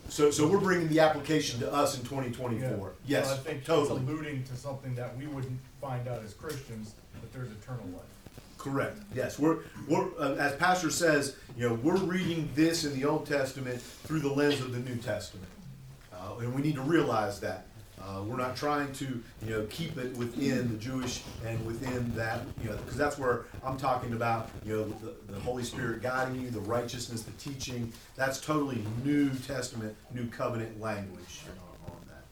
So, 0.09 0.31
so 0.31 0.47
we're 0.47 0.61
bringing 0.61 0.89
the 0.89 1.01
application 1.01 1.61
to 1.61 1.73
us 1.73 1.99
in 1.99 2.05
twenty 2.05 2.29
yeah. 2.29 2.37
twenty-four. 2.37 2.89
So 2.89 2.95
Yes, 3.07 3.31
I 3.31 3.37
think 3.37 3.65
totally. 3.65 4.01
alluding 4.01 4.45
to 4.45 4.57
something 4.57 4.95
that 4.95 5.17
we 5.17 5.27
wouldn't 5.27 5.59
find 5.81 6.07
out 6.09 6.23
as 6.23 6.33
Christians 6.33 6.95
that 7.21 7.33
there's 7.33 7.51
eternal 7.51 7.87
life. 7.87 8.03
Correct. 8.67 8.99
Yes, 9.15 9.39
we're, 9.39 9.59
we're, 9.89 10.09
uh, 10.19 10.35
as 10.35 10.57
Pastor 10.57 10.91
says, 10.91 11.37
you 11.57 11.69
know, 11.69 11.75
we're 11.85 11.99
reading 11.99 12.51
this 12.57 12.85
in 12.85 12.99
the 12.99 13.07
Old 13.07 13.25
Testament 13.25 13.81
through 13.81 14.19
the 14.19 14.29
lens 14.29 14.61
of 14.61 14.73
the 14.73 14.81
New 14.81 14.97
Testament. 14.97 15.47
Uh, 16.13 16.39
and 16.41 16.53
we 16.53 16.63
need 16.63 16.75
to 16.75 16.83
realize 16.83 17.39
that. 17.41 17.67
Uh, 18.03 18.23
we're 18.25 18.37
not 18.37 18.57
trying 18.57 18.93
to, 18.95 19.23
you 19.45 19.51
know, 19.51 19.65
keep 19.71 19.97
it 19.99 20.17
within 20.17 20.73
the 20.73 20.79
Jewish 20.79 21.23
and 21.47 21.65
within 21.65 22.13
that, 22.17 22.41
you 22.61 22.69
know, 22.69 22.77
because 22.77 22.97
that's 22.97 23.19
where 23.19 23.45
I'm 23.65 23.77
talking 23.77 24.15
about, 24.15 24.51
you 24.65 24.73
know, 24.73 24.85
the, 24.85 25.15
the 25.33 25.39
Holy 25.41 25.63
Spirit 25.63 26.03
guiding 26.03 26.41
you, 26.41 26.51
the 26.51 26.61
righteousness, 26.61 27.23
the 27.23 27.31
teaching. 27.33 27.93
That's 28.17 28.41
totally 28.41 28.83
New 29.05 29.31
Testament, 29.47 29.95
New 30.13 30.27
Covenant 30.27 30.81
language 30.81 31.43
on 31.87 31.95
that. 32.09 32.25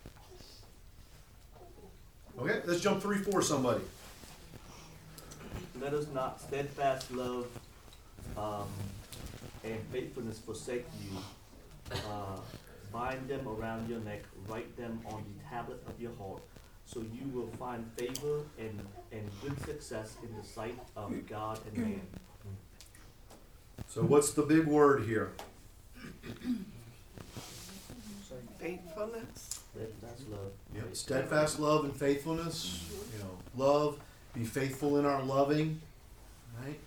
Okay, 2.43 2.61
let's 2.67 2.81
jump 2.81 3.01
three, 3.01 3.19
four, 3.19 3.41
somebody. 3.41 3.83
Let 5.81 5.93
us 5.93 6.07
not 6.15 6.41
steadfast 6.41 7.11
love 7.11 7.47
um, 8.37 8.69
and 9.65 9.79
faithfulness 9.93 10.39
forsake 10.39 10.87
you. 11.03 11.19
Uh, 11.93 12.39
bind 12.93 13.29
them 13.29 13.47
around 13.49 13.89
your 13.89 13.99
neck, 14.01 14.23
write 14.47 14.77
them 14.77 15.01
on 15.07 15.25
the 15.37 15.45
tablet 15.49 15.83
of 15.89 16.01
your 16.01 16.13
heart, 16.17 16.43
so 16.87 17.01
you 17.01 17.29
will 17.33 17.49
find 17.59 17.85
favor 17.97 18.43
and, 18.59 18.81
and 19.11 19.31
good 19.43 19.61
success 19.65 20.17
in 20.23 20.37
the 20.37 20.47
sight 20.47 20.79
of 20.97 21.13
God 21.29 21.59
and 21.67 21.79
man. 21.79 22.01
So 23.89 24.03
what's 24.03 24.33
the 24.33 24.43
big 24.43 24.67
word 24.67 25.05
here? 25.05 25.33
Faithfulness. 28.59 29.61
Steadfast 29.75 30.31
love. 30.31 30.53
Yep, 30.75 30.97
steadfast 30.97 31.59
love 31.59 31.85
and 31.85 31.95
faithfulness, 31.95 32.89
you 33.13 33.19
know, 33.19 33.37
love, 33.57 33.99
be 34.35 34.45
faithful 34.45 34.99
in 34.99 35.07
our 35.07 35.23
loving, 35.23 35.81
right? 36.65 36.79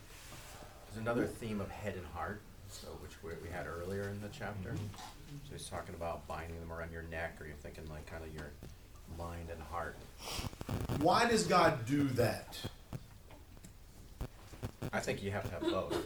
There's 0.86 1.02
another 1.02 1.26
theme 1.26 1.62
of 1.62 1.70
head 1.70 1.96
and 1.96 2.06
heart, 2.08 2.42
so 2.70 2.88
which 3.02 3.12
we, 3.24 3.32
we 3.48 3.54
had 3.54 3.66
earlier 3.68 4.10
in 4.10 4.22
the 4.22 4.30
chapter. 4.30 4.72
Mm-hmm. 4.72 5.38
So 5.48 5.54
he's 5.54 5.68
talking 5.68 5.96
about 5.96 6.28
binding 6.28 6.60
them 6.60 6.72
around 6.72 6.92
your 6.92 7.04
neck, 7.04 7.38
or 7.40 7.48
you're 7.48 7.56
thinking 7.56 7.84
like 7.90 8.06
kind 8.06 8.24
of 8.24 8.34
your 8.34 8.52
mind 9.18 9.48
and 9.52 9.62
heart. 9.72 9.96
Why 11.00 11.28
does 11.28 11.46
God 11.46 11.86
do 11.86 12.04
that? 12.10 12.58
I 14.94 15.00
think 15.00 15.24
you 15.24 15.32
have 15.32 15.44
to 15.44 15.52
have 15.52 15.62
both. 15.62 15.98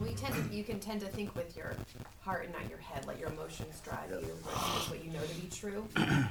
We 0.00 0.12
tend 0.14 0.34
to, 0.34 0.54
you 0.54 0.64
can 0.64 0.80
tend 0.80 1.00
to 1.00 1.06
think 1.06 1.34
with 1.34 1.56
your 1.56 1.74
heart 2.20 2.44
and 2.44 2.52
not 2.52 2.68
your 2.68 2.78
head, 2.78 3.06
let 3.06 3.18
your 3.18 3.28
emotions 3.30 3.80
drive 3.80 4.10
you 4.10 4.34
versus 4.44 4.90
what 4.90 5.04
you 5.04 5.10
know 5.12 5.22
to 5.22 5.34
be 5.34 5.48
true. 5.48 5.86
Maybe 5.96 6.28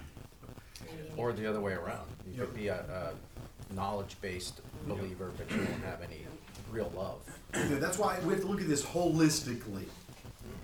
Or 1.15 1.33
the 1.33 1.47
other 1.47 1.59
way 1.61 1.73
around. 1.73 2.07
You 2.31 2.41
could 2.41 2.55
be 2.55 2.67
a, 2.67 2.75
a 2.75 3.36
knowledge-based 3.73 4.61
believer, 4.87 5.31
but 5.37 5.49
you 5.51 5.57
don't 5.57 5.83
have 5.83 6.01
any 6.01 6.25
real 6.71 6.91
love. 6.95 7.19
That's 7.51 7.97
why 7.97 8.19
we 8.19 8.33
have 8.33 8.41
to 8.41 8.47
look 8.47 8.61
at 8.61 8.67
this 8.67 8.83
holistically. 8.83 9.85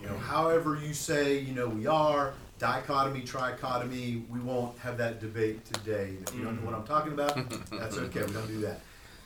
You 0.02 0.10
know, 0.10 0.18
however 0.18 0.80
you 0.82 0.94
say, 0.94 1.40
you 1.40 1.54
know, 1.54 1.68
we 1.68 1.88
are, 1.88 2.34
dichotomy, 2.60 3.22
trichotomy, 3.22 4.28
we 4.30 4.40
won't 4.40 4.78
have 4.80 4.98
that 4.98 5.22
debate 5.22 5.66
today. 5.66 6.16
If 6.26 6.36
you 6.36 6.44
don't 6.44 6.60
know 6.60 6.66
what 6.70 6.76
I'm 6.76 6.86
talking 6.86 7.14
about, 7.14 7.36
that's 7.72 7.98
okay, 7.98 8.24
we 8.24 8.34
don't 8.34 8.48
do 8.48 8.60
that. 8.62 8.82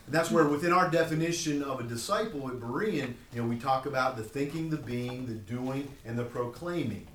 And 0.05 0.15
that's 0.15 0.31
where 0.31 0.45
within 0.45 0.71
our 0.71 0.89
definition 0.89 1.63
of 1.63 1.79
a 1.79 1.83
disciple 1.83 2.47
at 2.47 2.55
Berean, 2.59 3.13
you 3.33 3.41
know, 3.41 3.47
we 3.47 3.57
talk 3.57 3.85
about 3.85 4.17
the 4.17 4.23
thinking, 4.23 4.69
the 4.69 4.77
being, 4.77 5.25
the 5.25 5.33
doing, 5.33 5.91
and 6.05 6.17
the 6.17 6.23
proclaiming. 6.23 7.07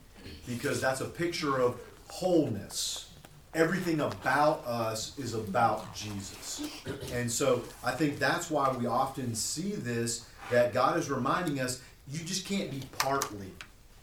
Because 0.47 0.81
that's 0.81 1.00
a 1.00 1.07
picture 1.07 1.61
of 1.61 1.81
wholeness. 2.09 3.12
Everything 3.55 4.01
about 4.01 4.65
us 4.67 5.19
is 5.19 5.35
about 5.35 5.95
Jesus. 5.95 6.63
And 7.13 7.31
so 7.31 7.63
I 7.85 7.93
think 7.93 8.19
that's 8.19 8.51
why 8.51 8.73
we 8.73 8.87
often 8.87 9.35
see 9.35 9.73
this 9.73 10.27
that 10.51 10.73
God 10.73 10.99
is 10.99 11.11
reminding 11.11 11.61
us 11.61 11.83
you 12.09 12.21
just 12.25 12.47
can't 12.47 12.71
be 12.71 12.83
partly 12.99 13.53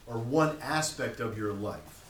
or 0.05 0.17
one 0.17 0.57
aspect 0.61 1.19
of 1.19 1.37
your 1.37 1.53
life. 1.53 2.05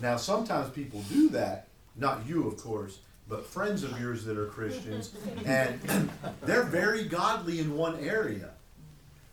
Now, 0.00 0.16
sometimes 0.16 0.70
people 0.70 1.02
do 1.08 1.28
that, 1.30 1.66
not 1.96 2.26
you, 2.26 2.46
of 2.46 2.56
course, 2.56 3.00
but 3.28 3.44
friends 3.44 3.82
of 3.82 4.00
yours 4.00 4.24
that 4.24 4.38
are 4.38 4.46
Christians, 4.46 5.12
and 5.44 5.80
they're 6.42 6.62
very 6.62 7.04
godly 7.04 7.58
in 7.58 7.76
one 7.76 7.98
area. 8.00 8.50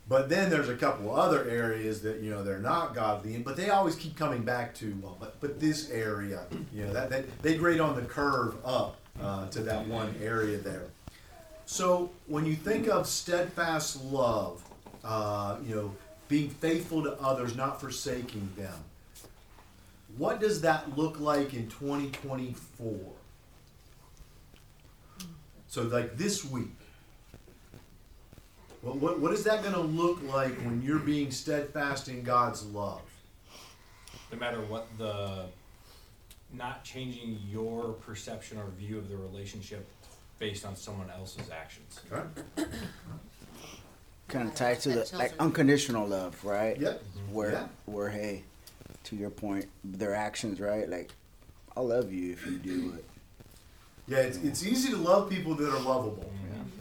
But 0.08 0.30
then 0.30 0.52
there's 0.52 0.70
a 0.70 0.76
couple 0.76 1.16
other 1.16 1.50
areas 1.50 2.02
that 2.02 2.22
you 2.22 2.30
know 2.30 2.44
they're 2.44 2.60
not 2.60 2.94
godly 2.94 3.36
in, 3.36 3.44
but 3.44 3.56
they 3.58 3.70
always 3.70 3.96
keep 3.96 4.16
coming 4.16 4.44
back 4.44 4.76
to 4.76 4.96
well, 5.02 5.18
but 5.20 5.40
but 5.42 5.60
this 5.60 5.90
area, 5.90 6.46
you 6.72 6.86
know, 6.86 6.94
that, 6.94 7.10
that 7.10 7.42
they 7.42 7.58
grade 7.58 7.80
on 7.80 7.96
the 7.96 8.04
curve 8.04 8.56
up 8.64 8.98
uh, 9.22 9.48
to 9.50 9.62
that 9.62 9.88
one 9.88 10.14
area 10.22 10.58
there. 10.58 10.86
So 11.66 12.12
when 12.28 12.46
you 12.46 12.56
think 12.56 12.88
of 12.88 13.08
steadfast 13.08 14.04
love, 14.06 14.64
uh, 15.04 15.58
you 15.66 15.76
know, 15.76 15.96
being 16.28 16.50
faithful 16.50 17.02
to 17.04 17.14
others, 17.20 17.56
not 17.56 17.82
forsaking 17.82 18.48
them, 18.56 18.84
what 20.18 20.40
does 20.40 20.62
that 20.62 20.96
look 20.96 21.20
like 21.20 21.56
in 21.56 21.68
2024? 21.68 23.00
So 25.68 25.82
like 25.82 26.16
this 26.16 26.46
week, 26.46 26.78
what, 28.86 28.98
what, 28.98 29.20
what 29.20 29.34
is 29.34 29.44
that 29.44 29.62
going 29.64 29.74
to 29.74 29.82
look 29.82 30.22
like 30.24 30.54
when 30.62 30.82
you're 30.82 31.00
being 31.00 31.32
steadfast 31.32 32.08
in 32.08 32.24
God's 32.24 32.66
love? 32.66 33.02
no 34.32 34.40
matter 34.40 34.62
what 34.62 34.88
the 34.98 35.46
not 36.54 36.84
changing 36.84 37.40
your 37.50 37.94
perception 37.94 38.58
or 38.58 38.66
view 38.78 38.98
of 38.98 39.10
the 39.10 39.18
relationship 39.18 39.88
based 40.40 40.66
on 40.66 40.76
someone 40.76 41.10
else's 41.10 41.50
actions. 41.50 42.00
Okay. 42.12 42.70
Kind 44.28 44.48
of 44.48 44.56
tied 44.56 44.80
to 44.82 44.90
the 44.90 45.10
like 45.18 45.34
unconditional 45.40 46.08
love, 46.08 46.44
right? 46.44 46.80
Yep. 46.80 47.04
Where 47.32 47.52
Yeah. 47.52 47.68
where 47.86 48.10
hey, 48.10 48.44
to 49.06 49.16
your 49.16 49.30
point, 49.30 49.66
their 49.84 50.16
actions, 50.16 50.60
right? 50.60 50.90
Like, 50.90 51.12
I'll 51.78 51.88
love 51.88 52.12
you 52.12 52.34
if 52.34 52.46
you 52.46 52.58
do 52.58 52.94
it. 52.98 53.06
Yeah, 54.08 54.20
it's, 54.20 54.38
it's 54.38 54.66
easy 54.66 54.92
to 54.92 54.98
love 54.98 55.30
people 55.30 55.56
that 55.56 55.68
are 55.68 55.80
lovable. 55.80 56.32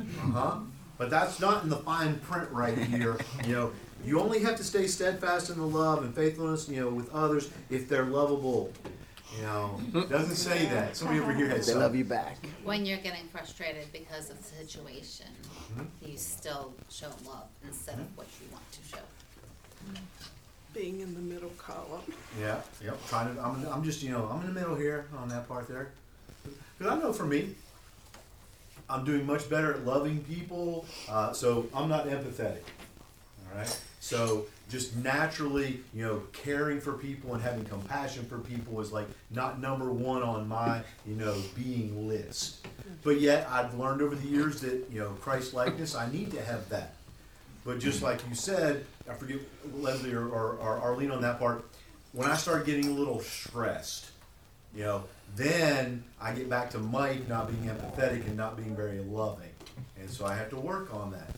Uh-huh. 0.00 0.58
But 0.98 1.10
that's 1.10 1.40
not 1.40 1.64
in 1.64 1.68
the 1.68 1.76
fine 1.76 2.18
print 2.20 2.48
right 2.50 2.76
here. 2.78 3.16
You 3.44 3.52
know, 3.52 3.72
you 4.04 4.20
only 4.20 4.40
have 4.40 4.56
to 4.56 4.64
stay 4.64 4.86
steadfast 4.86 5.50
in 5.50 5.58
the 5.58 5.66
love 5.66 6.04
and 6.04 6.14
faithfulness, 6.14 6.68
you 6.68 6.80
know, 6.80 6.88
with 6.88 7.12
others 7.12 7.50
if 7.70 7.88
they're 7.88 8.04
lovable. 8.04 8.72
You 9.36 9.42
know, 9.42 9.80
it 9.94 10.08
doesn't 10.10 10.36
say 10.36 10.66
that. 10.66 10.96
Somebody 10.96 11.18
over 11.18 11.34
here 11.34 11.48
has 11.48 11.66
They 11.66 11.74
love 11.74 11.96
you 11.96 12.04
back. 12.04 12.36
When 12.62 12.86
you're 12.86 12.98
getting 12.98 13.26
frustrated 13.32 13.92
because 13.92 14.30
of 14.30 14.38
the 14.38 14.44
situation, 14.44 15.26
Mm-hmm. 15.74 16.08
you 16.12 16.16
still 16.16 16.72
show 16.88 17.08
love 17.26 17.46
instead 17.66 17.94
of 17.98 18.16
what 18.16 18.28
you 18.40 18.46
want 18.52 18.62
to 18.70 18.78
show. 18.88 19.02
Being 20.72 21.00
in 21.00 21.14
the 21.14 21.20
middle 21.20 21.50
column. 21.58 22.02
Yeah, 22.40 22.60
yep. 22.80 22.96
Trying 23.08 23.34
to, 23.34 23.40
I'm, 23.40 23.66
I'm 23.66 23.82
just, 23.82 24.00
you 24.02 24.10
know, 24.10 24.28
I'm 24.30 24.40
in 24.42 24.54
the 24.54 24.60
middle 24.60 24.76
here 24.76 25.06
on 25.16 25.28
that 25.30 25.48
part 25.48 25.66
there. 25.66 25.88
Because 26.78 26.92
I 26.92 27.00
know 27.00 27.12
for 27.12 27.24
me, 27.26 27.54
I'm 28.88 29.04
doing 29.04 29.26
much 29.26 29.48
better 29.48 29.72
at 29.74 29.84
loving 29.84 30.22
people, 30.24 30.86
uh, 31.08 31.32
so 31.32 31.66
I'm 31.74 31.88
not 31.88 32.06
empathetic. 32.06 32.62
All 33.50 33.58
right? 33.58 33.80
So 34.00 34.46
just 34.68 34.96
naturally, 34.96 35.80
you 35.94 36.04
know, 36.04 36.22
caring 36.32 36.80
for 36.80 36.92
people 36.92 37.34
and 37.34 37.42
having 37.42 37.64
compassion 37.64 38.24
for 38.26 38.38
people 38.38 38.80
is 38.80 38.92
like 38.92 39.06
not 39.30 39.60
number 39.60 39.90
one 39.90 40.22
on 40.22 40.48
my, 40.48 40.82
you 41.06 41.14
know, 41.14 41.36
being 41.54 42.08
list. 42.08 42.66
But 43.02 43.20
yet, 43.20 43.46
I've 43.50 43.74
learned 43.78 44.02
over 44.02 44.14
the 44.14 44.26
years 44.26 44.60
that, 44.60 44.86
you 44.90 45.00
know, 45.00 45.10
Christ 45.20 45.54
likeness, 45.54 45.94
I 45.94 46.10
need 46.10 46.30
to 46.32 46.42
have 46.42 46.68
that. 46.70 46.94
But 47.64 47.78
just 47.78 48.02
like 48.02 48.20
you 48.28 48.34
said, 48.34 48.84
I 49.08 49.14
forget 49.14 49.38
Leslie 49.74 50.12
or, 50.12 50.28
or, 50.28 50.56
or 50.56 50.78
Arlene 50.80 51.10
on 51.10 51.22
that 51.22 51.38
part, 51.38 51.64
when 52.12 52.30
I 52.30 52.36
start 52.36 52.66
getting 52.66 52.86
a 52.88 52.92
little 52.92 53.20
stressed, 53.20 54.10
you 54.74 54.84
know, 54.84 55.04
then 55.36 56.04
I 56.20 56.32
get 56.32 56.48
back 56.48 56.70
to 56.70 56.78
Mike 56.78 57.28
not 57.28 57.48
being 57.48 57.64
empathetic 57.74 58.26
and 58.26 58.36
not 58.36 58.56
being 58.56 58.74
very 58.76 59.00
loving. 59.00 59.50
And 60.00 60.08
so 60.08 60.26
I 60.26 60.34
have 60.34 60.50
to 60.50 60.56
work 60.56 60.94
on 60.94 61.10
that. 61.12 61.30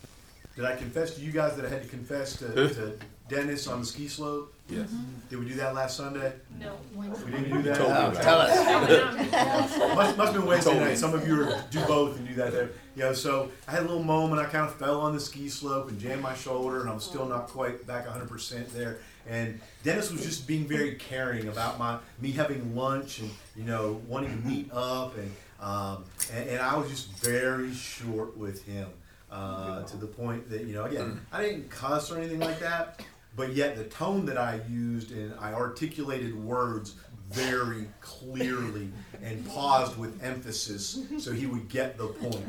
Did 0.54 0.64
I 0.64 0.74
confess 0.76 1.14
to 1.16 1.20
you 1.20 1.32
guys 1.32 1.54
that 1.56 1.66
I 1.66 1.68
had 1.68 1.82
to 1.82 1.88
confess 1.88 2.36
to, 2.36 2.46
to 2.54 2.98
Dennis 3.28 3.66
on 3.66 3.80
the 3.80 3.86
ski 3.86 4.08
slope? 4.08 4.54
Yes. 4.68 4.88
Did 5.28 5.38
we 5.38 5.46
do 5.46 5.54
that 5.54 5.74
last 5.74 5.96
Sunday? 5.96 6.32
No. 6.58 6.76
We 6.94 7.06
didn't 7.06 7.50
do 7.50 7.62
that? 7.62 7.76
told 7.76 7.90
me 7.90 7.96
about 7.96 8.22
tell 8.22 8.40
it. 8.42 8.50
us. 8.50 9.15
Must, 9.36 10.16
must 10.16 10.32
have 10.32 10.34
been 10.34 10.46
Wednesday 10.46 10.78
night. 10.78 10.98
Some 10.98 11.14
of 11.14 11.26
you 11.26 11.42
are, 11.42 11.64
do 11.70 11.80
both 11.86 12.16
and 12.16 12.26
do 12.26 12.34
that 12.34 12.52
there. 12.52 12.70
You 12.94 13.02
know, 13.02 13.12
so 13.12 13.50
I 13.68 13.72
had 13.72 13.80
a 13.80 13.86
little 13.86 14.02
moment. 14.02 14.40
I 14.40 14.46
kind 14.46 14.66
of 14.66 14.74
fell 14.76 15.00
on 15.00 15.12
the 15.12 15.20
ski 15.20 15.48
slope 15.48 15.88
and 15.88 15.98
jammed 16.00 16.22
my 16.22 16.34
shoulder, 16.34 16.80
and 16.80 16.88
I'm 16.88 17.00
still 17.00 17.26
not 17.26 17.48
quite 17.48 17.86
back 17.86 18.06
100% 18.06 18.70
there. 18.72 18.98
And 19.28 19.60
Dennis 19.82 20.10
was 20.10 20.24
just 20.24 20.46
being 20.46 20.66
very 20.66 20.94
caring 20.94 21.48
about 21.48 21.78
my 21.78 21.98
me 22.20 22.30
having 22.30 22.74
lunch 22.76 23.18
and 23.18 23.30
you 23.56 23.64
know 23.64 24.00
wanting 24.06 24.30
to 24.30 24.48
meet 24.48 24.70
up, 24.72 25.16
and 25.16 25.32
um, 25.60 26.04
and, 26.32 26.48
and 26.48 26.60
I 26.60 26.76
was 26.76 26.88
just 26.88 27.08
very 27.18 27.72
short 27.74 28.36
with 28.36 28.64
him 28.64 28.88
uh, 29.30 29.82
to 29.82 29.96
the 29.96 30.06
point 30.06 30.48
that 30.50 30.64
you 30.64 30.74
know 30.74 30.84
again 30.84 31.20
I 31.32 31.42
didn't 31.42 31.70
cuss 31.70 32.12
or 32.12 32.18
anything 32.18 32.38
like 32.38 32.60
that, 32.60 33.00
but 33.34 33.52
yet 33.52 33.76
the 33.76 33.84
tone 33.84 34.26
that 34.26 34.38
I 34.38 34.60
used 34.68 35.10
and 35.10 35.34
I 35.40 35.52
articulated 35.52 36.34
words 36.42 36.94
very 37.30 37.88
clearly 38.00 38.90
and 39.22 39.46
paused 39.48 39.98
with 39.98 40.22
emphasis 40.22 41.00
so 41.18 41.32
he 41.32 41.46
would 41.46 41.68
get 41.68 41.98
the 41.98 42.06
point. 42.06 42.48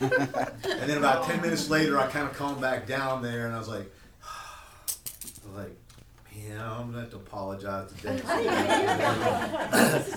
and 0.00 0.90
then 0.90 0.98
about 0.98 1.24
10 1.24 1.40
minutes 1.40 1.70
later, 1.70 1.98
I 1.98 2.06
kind 2.06 2.26
of 2.26 2.34
calmed 2.36 2.60
back 2.60 2.86
down 2.86 3.22
there 3.22 3.46
and 3.46 3.54
I 3.54 3.58
was 3.58 3.68
like, 3.68 3.90
I 4.24 5.46
was 5.46 5.56
like, 5.56 5.76
man, 6.48 6.60
I'm 6.60 6.90
gonna 6.90 7.00
have 7.00 7.10
to 7.10 7.16
apologize 7.16 7.92
to 7.92 8.02
Dennis. 8.02 8.24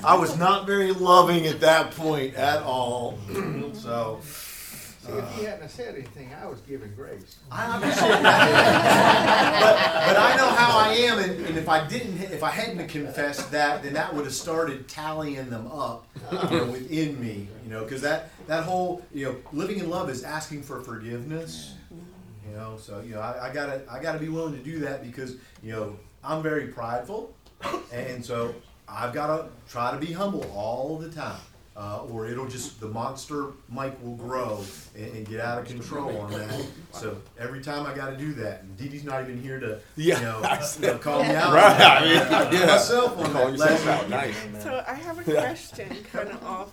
I 0.04 0.16
was 0.18 0.38
not 0.38 0.66
very 0.66 0.92
loving 0.92 1.48
at 1.48 1.60
that 1.62 1.92
point 1.92 2.36
at 2.36 2.64
all. 2.64 3.18
so. 3.74 4.20
See, 4.24 5.14
if 5.14 5.36
he 5.36 5.48
uh, 5.48 5.50
hadn't 5.50 5.70
said 5.70 5.96
anything, 5.96 6.30
I 6.40 6.46
was 6.46 6.62
giving 6.62 6.94
grace. 6.94 7.38
I 7.52 7.74
understand 7.74 8.24
that. 8.24 9.62
but, 9.62 9.76
but 10.14 10.18
I 10.22 10.36
know 10.36 10.48
how 10.50 10.78
I 10.78 10.94
am, 10.94 11.18
and, 11.18 11.44
and 11.48 11.58
if 11.58 11.68
I 11.68 11.88
didn't, 11.88 12.21
if 12.42 12.46
I 12.46 12.50
hadn't 12.50 12.88
confessed 12.88 13.52
that, 13.52 13.84
then 13.84 13.94
that 13.94 14.16
would 14.16 14.26
have 14.26 14.34
started 14.34 14.88
tallying 14.88 15.52
them 15.52 15.68
up 15.68 16.08
you 16.32 16.58
know, 16.58 16.66
within 16.66 17.22
me. 17.22 17.48
You 17.64 17.70
know, 17.70 17.84
because 17.84 18.02
that 18.02 18.32
that 18.48 18.64
whole 18.64 19.06
you 19.14 19.26
know 19.26 19.36
living 19.54 19.78
in 19.78 19.92
love 19.92 20.10
is 20.10 20.24
asking 20.24 20.64
for 20.64 20.82
forgiveness. 20.82 21.76
You 21.92 22.58
know, 22.58 22.78
so 22.82 23.00
you 23.02 23.14
know 23.14 23.20
I, 23.20 23.50
I 23.50 23.54
gotta 23.54 23.84
I 23.88 24.02
gotta 24.02 24.18
be 24.18 24.28
willing 24.28 24.58
to 24.58 24.64
do 24.64 24.80
that 24.80 25.04
because 25.04 25.36
you 25.62 25.72
know 25.72 25.96
I'm 26.24 26.42
very 26.42 26.70
prideful, 26.70 27.32
and 27.94 28.26
so 28.26 28.56
I've 28.90 29.14
gotta 29.14 29.50
try 29.70 29.92
to 29.92 29.98
be 29.98 30.12
humble 30.12 30.52
all 30.52 30.98
the 30.98 31.10
time. 31.10 31.40
Uh, 31.74 32.04
or 32.10 32.28
it'll 32.28 32.48
just 32.48 32.82
the 32.82 32.88
monster 32.88 33.48
Mike 33.70 33.98
will 34.04 34.16
grow 34.16 34.62
and, 34.94 35.14
and 35.14 35.26
get 35.28 35.40
out 35.40 35.58
of 35.58 35.66
control 35.66 36.18
on 36.20 36.32
that. 36.32 36.66
So 36.92 37.18
every 37.40 37.62
time 37.62 37.86
I 37.86 37.96
got 37.96 38.10
to 38.10 38.18
do 38.18 38.34
that, 38.34 38.64
and 38.64 38.76
Dee 38.78 38.90
Dee's 38.90 39.06
not 39.06 39.22
even 39.22 39.42
here 39.42 39.58
to 39.60 39.80
Yeah, 39.96 40.18
you 40.18 40.26
know, 40.26 40.42
I 40.44 40.62
you 40.80 40.88
know, 40.88 40.98
call 40.98 41.24
me 41.24 41.30
out. 41.30 41.54
Right, 41.54 41.82
I 41.82 42.06
mean, 42.06 42.18
I 42.18 42.46
put 42.46 42.54
yeah. 42.54 42.66
myself 42.66 43.18
on 43.18 43.32
Call 43.32 43.46
that 43.46 43.52
yourself 43.54 43.86
last 43.86 44.04
out, 44.04 44.10
nice. 44.10 44.36
So 44.64 44.84
I 44.86 44.94
have 44.96 45.20
a 45.20 45.24
question 45.24 45.90
kind 46.12 46.30
of 46.30 46.44
off. 46.44 46.72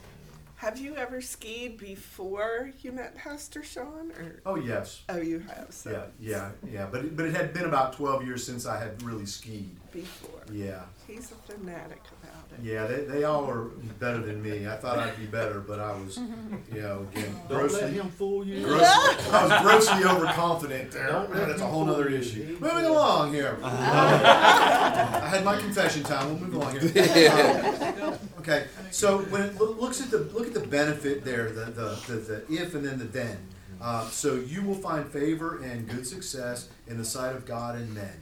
Have 0.56 0.76
you 0.76 0.96
ever 0.96 1.20
skied 1.20 1.78
before 1.78 2.72
you 2.80 2.90
met 2.90 3.14
Pastor 3.14 3.62
Sean? 3.62 4.10
Or 4.18 4.42
Oh 4.44 4.56
yes, 4.56 5.02
oh, 5.08 5.18
you 5.18 5.38
have. 5.38 5.68
So 5.70 5.92
yeah, 6.20 6.50
yeah, 6.64 6.70
yeah. 6.72 6.86
But 6.90 7.04
it, 7.04 7.16
but 7.16 7.26
it 7.26 7.34
had 7.36 7.54
been 7.54 7.66
about 7.66 7.92
twelve 7.92 8.26
years 8.26 8.44
since 8.44 8.66
I 8.66 8.76
had 8.76 9.00
really 9.04 9.26
skied. 9.26 9.76
before. 9.92 10.42
Yeah, 10.52 10.82
He's 11.06 11.30
a 11.30 11.36
fanatic 11.52 12.02
about 12.17 12.17
it. 12.17 12.17
Yeah. 12.62 12.86
They, 12.86 13.04
they 13.04 13.24
all 13.24 13.44
were 13.46 13.70
better 13.98 14.18
than 14.20 14.42
me. 14.42 14.66
I 14.66 14.76
thought 14.76 14.98
I'd 14.98 15.16
be 15.18 15.26
better, 15.26 15.60
but 15.60 15.80
I 15.80 15.92
was, 15.92 16.18
you 16.72 16.80
know, 16.82 17.06
again 17.12 17.34
Don't 17.48 17.60
let 17.62 17.70
grossly. 17.70 17.90
him 17.92 18.08
fool 18.10 18.46
you. 18.46 18.64
Grossly, 18.64 18.84
I 19.32 19.46
was 19.46 19.62
grossly 19.62 20.04
overconfident 20.04 20.92
there. 20.92 21.26
That's 21.32 21.60
a 21.60 21.66
whole 21.66 21.88
other 21.90 22.08
issue. 22.08 22.56
Moving 22.60 22.84
along 22.86 23.32
here. 23.32 23.58
I 23.62 25.28
had 25.30 25.44
my 25.44 25.56
confession 25.58 26.02
time. 26.02 26.26
We'll 26.28 26.38
move 26.38 26.54
along 26.54 26.78
here. 26.80 27.30
Um, 27.30 28.14
okay, 28.40 28.66
so 28.90 29.18
when 29.18 29.42
it 29.42 29.56
loo- 29.60 29.74
looks 29.78 30.00
at 30.00 30.10
the 30.10 30.18
look 30.18 30.46
at 30.46 30.54
the 30.54 30.60
benefit 30.66 31.24
there, 31.24 31.50
the 31.50 31.66
the, 31.66 31.98
the, 32.06 32.14
the 32.48 32.52
if 32.52 32.74
and 32.74 32.84
then 32.84 32.98
the 32.98 33.04
then. 33.04 33.36
Uh, 33.80 34.08
so 34.08 34.34
you 34.34 34.60
will 34.62 34.74
find 34.74 35.06
favor 35.06 35.62
and 35.62 35.88
good 35.88 36.04
success 36.04 36.68
in 36.88 36.98
the 36.98 37.04
sight 37.04 37.36
of 37.36 37.46
God 37.46 37.76
and 37.76 37.94
men. 37.94 38.20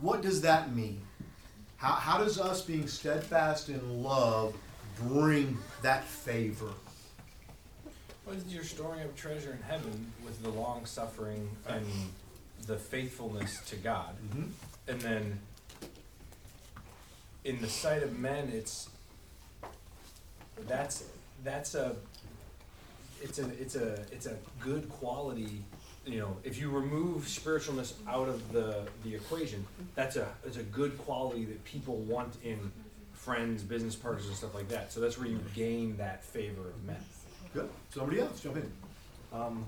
What 0.00 0.22
does 0.22 0.40
that 0.40 0.74
mean? 0.74 1.02
How, 1.84 1.92
how 1.92 2.16
does 2.16 2.40
us 2.40 2.62
being 2.62 2.86
steadfast 2.88 3.68
in 3.68 4.02
love 4.02 4.56
bring 5.02 5.58
that 5.82 6.02
favor? 6.02 6.70
Well, 8.24 8.36
you're 8.48 8.64
storing 8.64 9.02
up 9.02 9.14
treasure 9.14 9.52
in 9.52 9.60
heaven 9.60 10.10
with 10.24 10.42
the 10.42 10.48
long 10.48 10.86
suffering 10.86 11.46
and 11.68 11.84
the 12.66 12.78
faithfulness 12.78 13.60
to 13.68 13.76
God. 13.76 14.16
Mhm. 14.32 14.48
And 14.88 15.00
then 15.02 15.40
in 17.44 17.60
the 17.60 17.68
sight 17.68 18.02
of 18.02 18.18
men 18.18 18.48
it's 18.48 18.88
that's 20.66 21.04
that's 21.42 21.74
a 21.74 21.96
it's 23.20 23.38
a 23.38 23.46
it's 23.60 23.76
a 23.76 24.06
it's 24.10 24.24
a 24.24 24.38
good 24.58 24.88
quality 24.88 25.62
you 26.06 26.18
know 26.18 26.36
if 26.44 26.58
you 26.60 26.70
remove 26.70 27.22
spiritualness 27.24 27.94
out 28.08 28.28
of 28.28 28.52
the 28.52 28.86
the 29.04 29.14
equation 29.14 29.64
that's 29.94 30.16
a 30.16 30.28
it's 30.44 30.56
a 30.56 30.62
good 30.64 30.96
quality 30.98 31.44
that 31.44 31.62
people 31.64 31.96
want 31.98 32.34
in 32.44 32.58
friends 33.12 33.62
business 33.62 33.94
partners 33.96 34.26
and 34.26 34.36
stuff 34.36 34.54
like 34.54 34.68
that 34.68 34.92
so 34.92 35.00
that's 35.00 35.16
where 35.18 35.26
you 35.28 35.38
gain 35.54 35.96
that 35.96 36.22
favor 36.24 36.68
of 36.68 36.84
men 36.84 36.96
Good. 37.54 37.68
Somebody 37.90 38.18
else, 38.20 38.40
jump 38.40 38.56
in. 38.56 38.68
Um, 39.32 39.64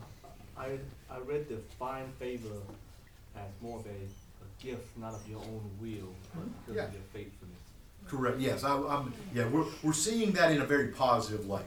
I, 0.59 0.71
I 1.09 1.19
read 1.25 1.49
the 1.49 1.59
fine 1.79 2.09
favor 2.19 2.49
as 3.37 3.45
more 3.63 3.79
of 3.79 3.87
a, 3.87 3.91
a 3.91 4.49
gift, 4.61 4.99
not 4.99 5.15
of 5.15 5.23
your 5.29 5.39
own 5.39 5.61
will, 5.81 6.09
but 6.35 6.43
because 6.67 6.77
Yeah. 6.77 6.87
of 6.89 6.93
your 6.95 7.03
faithfulness. 7.13 7.61
Correct. 8.09 8.41
Yes, 8.41 8.65
I, 8.65 8.77
I'm. 8.77 9.13
Yeah, 9.33 9.47
we're 9.47 9.67
we're 9.85 9.93
seeing 9.93 10.33
that 10.33 10.51
in 10.51 10.61
a 10.63 10.65
very 10.65 10.89
positive 10.89 11.47
light. 11.47 11.65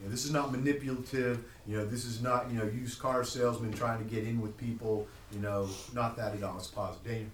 You 0.00 0.06
know, 0.06 0.10
this 0.10 0.24
is 0.24 0.32
not 0.32 0.52
manipulative. 0.52 1.44
You 1.66 1.78
know, 1.78 1.86
this 1.86 2.04
is 2.04 2.22
not 2.22 2.50
you 2.50 2.58
know 2.58 2.64
used 2.64 3.00
car 3.00 3.24
salesman 3.24 3.72
trying 3.72 3.98
to 3.98 4.04
get 4.04 4.24
in 4.24 4.40
with 4.40 4.56
people. 4.56 5.06
You 5.32 5.40
know, 5.40 5.68
not 5.92 6.16
that 6.16 6.34
at 6.34 6.42
all. 6.42 6.56
It's 6.56 6.68
positive. 6.68 7.26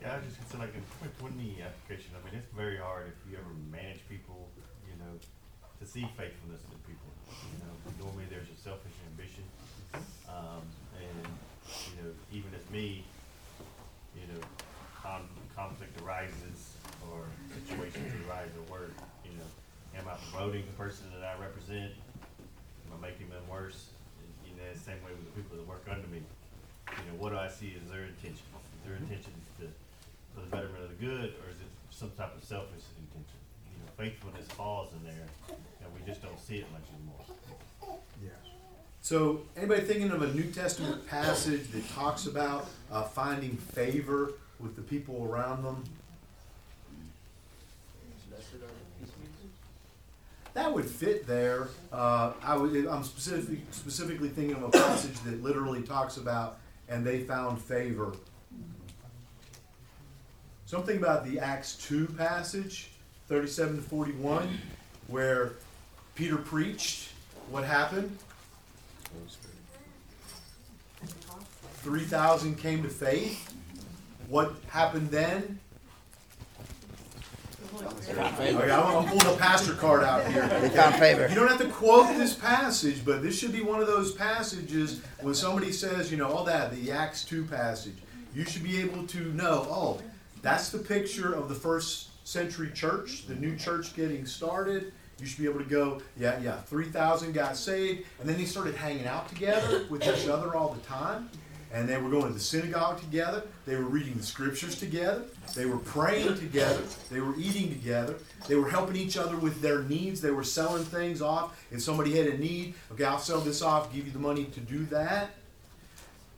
Yeah, 0.00 0.16
I 0.16 0.24
just 0.24 0.38
consider 0.38 0.64
like 0.64 0.74
a 0.74 1.20
twenty 1.20 1.62
application. 1.62 2.12
I 2.16 2.24
mean, 2.24 2.40
it's 2.40 2.52
very 2.56 2.78
hard 2.78 3.08
if 3.08 3.30
you 3.30 3.36
ever 3.36 3.52
manage 3.70 4.00
people, 4.08 4.48
you 4.88 4.96
know, 4.98 5.12
to 5.80 5.84
see 5.86 6.02
faithfulness 6.16 6.60
in 6.72 6.78
people. 6.88 7.10
You 7.52 7.58
know, 7.60 8.06
normally 8.06 8.24
there's 8.30 8.48
a 8.48 8.58
selfish 8.62 8.96
ambition, 9.12 9.44
um, 10.28 10.64
and 10.96 11.26
you 11.92 12.02
know, 12.02 12.10
even 12.32 12.48
as 12.56 12.64
me, 12.72 13.04
you 14.16 14.26
know, 14.32 14.40
con- 15.02 15.28
conflict 15.54 16.00
arises 16.00 16.80
or 17.12 17.28
situations 17.52 18.08
arise 18.26 18.48
at 18.48 18.70
work. 18.70 18.92
You 19.24 19.36
know, 19.36 19.48
am 20.00 20.08
I 20.08 20.16
promoting 20.32 20.64
the 20.66 20.76
person 20.80 21.06
that 21.12 21.22
I 21.22 21.40
represent? 21.40 21.92
Am 22.96 23.04
I 23.04 23.08
making 23.08 23.28
them 23.28 23.44
worse? 23.50 23.92
And, 24.18 24.28
you 24.48 24.56
know, 24.56 24.64
the 24.72 24.78
same 24.78 24.96
way 25.04 25.12
with 25.12 25.28
the 25.28 25.36
people 25.36 25.56
that 25.56 25.68
work 25.68 25.84
under 25.90 26.08
me. 26.08 26.22
You 26.88 27.12
know, 27.12 27.20
what 27.20 27.30
do 27.32 27.38
I 27.38 27.48
see 27.48 27.76
is 27.76 27.90
their 27.90 28.04
intention? 28.08 28.40
Is 28.40 28.88
their 28.88 28.96
intention 28.96 29.32
to, 29.60 29.68
for 30.34 30.40
the 30.40 30.46
betterment 30.48 30.84
of 30.84 30.88
the 30.96 31.04
good, 31.04 31.36
or 31.44 31.52
is 31.52 31.60
it 31.60 31.68
some 31.90 32.10
type 32.16 32.34
of 32.34 32.42
selfish 32.42 32.88
intention? 32.96 33.36
You 33.68 33.84
know, 33.84 33.92
faithfulness 33.98 34.48
falls 34.48 34.92
in 34.94 35.04
there, 35.04 35.28
and 35.50 35.88
we 35.92 36.00
just 36.06 36.22
don't 36.22 36.40
see 36.40 36.56
it 36.58 36.66
much 36.72 36.88
anymore. 36.96 38.00
Yes. 38.22 38.32
So, 39.02 39.42
anybody 39.56 39.82
thinking 39.82 40.10
of 40.10 40.22
a 40.22 40.32
New 40.32 40.50
Testament 40.50 41.06
passage 41.06 41.68
that 41.72 41.88
talks 41.90 42.26
about 42.26 42.68
uh, 42.90 43.02
finding 43.02 43.56
favor 43.56 44.32
with 44.58 44.74
the 44.74 44.82
people 44.82 45.28
around 45.30 45.64
them? 45.64 45.84
That 50.56 50.72
would 50.72 50.86
fit 50.86 51.26
there. 51.26 51.68
Uh, 51.92 52.32
I'm 52.42 53.04
specifically 53.04 54.28
thinking 54.30 54.56
of 54.56 54.62
a 54.62 54.70
passage 54.70 55.20
that 55.20 55.42
literally 55.42 55.82
talks 55.82 56.16
about, 56.16 56.56
and 56.88 57.06
they 57.06 57.20
found 57.20 57.60
favor. 57.60 58.14
Something 60.64 60.96
about 60.96 61.26
the 61.26 61.38
Acts 61.40 61.76
2 61.86 62.06
passage, 62.06 62.92
37 63.28 63.76
to 63.76 63.82
41, 63.82 64.48
where 65.08 65.56
Peter 66.14 66.38
preached. 66.38 67.10
What 67.50 67.64
happened? 67.64 68.16
3,000 71.82 72.56
came 72.56 72.82
to 72.82 72.88
faith. 72.88 73.52
What 74.30 74.54
happened 74.68 75.10
then? 75.10 75.60
Okay, 77.82 78.72
I'm, 78.72 78.96
I'm 78.96 79.04
pulling 79.06 79.26
a 79.26 79.36
pastor 79.36 79.74
card 79.74 80.02
out 80.02 80.26
here. 80.26 80.46
They 80.60 80.70
found 80.70 80.94
favor. 80.96 81.28
You 81.28 81.34
don't 81.34 81.48
have 81.48 81.60
to 81.60 81.68
quote 81.68 82.16
this 82.16 82.34
passage, 82.34 83.04
but 83.04 83.22
this 83.22 83.38
should 83.38 83.52
be 83.52 83.60
one 83.60 83.80
of 83.80 83.86
those 83.86 84.12
passages 84.12 85.02
when 85.20 85.34
somebody 85.34 85.72
says, 85.72 86.10
you 86.10 86.16
know, 86.16 86.30
all 86.30 86.44
that, 86.44 86.74
the 86.74 86.90
Acts 86.90 87.24
2 87.24 87.44
passage. 87.44 87.96
You 88.34 88.44
should 88.44 88.62
be 88.62 88.78
able 88.80 89.06
to 89.08 89.32
know, 89.34 89.66
oh, 89.70 90.00
that's 90.42 90.70
the 90.70 90.78
picture 90.78 91.32
of 91.32 91.48
the 91.48 91.54
first 91.54 92.08
century 92.26 92.70
church, 92.74 93.26
the 93.26 93.34
new 93.34 93.56
church 93.56 93.94
getting 93.94 94.26
started. 94.26 94.92
You 95.18 95.26
should 95.26 95.38
be 95.38 95.48
able 95.48 95.60
to 95.60 95.64
go, 95.64 96.02
yeah, 96.18 96.38
yeah, 96.40 96.60
3,000 96.62 97.32
got 97.32 97.56
saved. 97.56 98.06
And 98.20 98.28
then 98.28 98.36
they 98.36 98.44
started 98.44 98.74
hanging 98.74 99.06
out 99.06 99.28
together 99.28 99.86
with 99.88 100.02
each 100.02 100.28
other 100.28 100.54
all 100.54 100.72
the 100.72 100.80
time. 100.80 101.30
And 101.76 101.86
they 101.86 101.98
were 101.98 102.08
going 102.08 102.28
to 102.28 102.32
the 102.32 102.40
synagogue 102.40 102.98
together. 103.00 103.42
They 103.66 103.76
were 103.76 103.82
reading 103.82 104.14
the 104.14 104.22
scriptures 104.22 104.78
together. 104.78 105.24
They 105.54 105.66
were 105.66 105.76
praying 105.76 106.38
together. 106.38 106.82
They 107.10 107.20
were 107.20 107.36
eating 107.36 107.68
together. 107.68 108.14
They 108.48 108.54
were 108.54 108.70
helping 108.70 108.96
each 108.96 109.18
other 109.18 109.36
with 109.36 109.60
their 109.60 109.82
needs. 109.82 110.22
They 110.22 110.30
were 110.30 110.42
selling 110.42 110.84
things 110.84 111.20
off. 111.20 111.62
If 111.70 111.82
somebody 111.82 112.16
had 112.16 112.28
a 112.28 112.38
need, 112.38 112.72
okay, 112.92 113.04
I'll 113.04 113.18
sell 113.18 113.42
this 113.42 113.60
off, 113.60 113.92
give 113.92 114.06
you 114.06 114.10
the 114.10 114.18
money 114.18 114.44
to 114.44 114.60
do 114.60 114.86
that. 114.86 115.32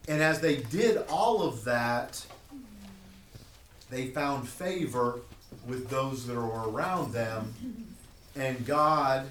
And 0.08 0.20
as 0.20 0.40
they 0.40 0.56
did 0.56 1.04
all 1.08 1.42
of 1.42 1.62
that, 1.62 2.26
they 3.90 4.08
found 4.08 4.48
favor 4.48 5.20
with 5.68 5.88
those 5.88 6.26
that 6.26 6.34
were 6.34 6.68
around 6.68 7.12
them, 7.12 7.54
and 8.34 8.66
God 8.66 9.28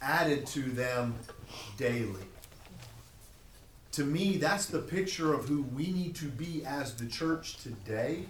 added 0.00 0.46
to 0.46 0.62
them 0.62 1.16
daily. 1.76 2.29
To 3.92 4.04
me, 4.04 4.36
that's 4.36 4.66
the 4.66 4.78
picture 4.78 5.34
of 5.34 5.48
who 5.48 5.62
we 5.74 5.90
need 5.90 6.14
to 6.16 6.26
be 6.26 6.64
as 6.64 6.94
the 6.94 7.06
church 7.06 7.56
today. 7.56 8.24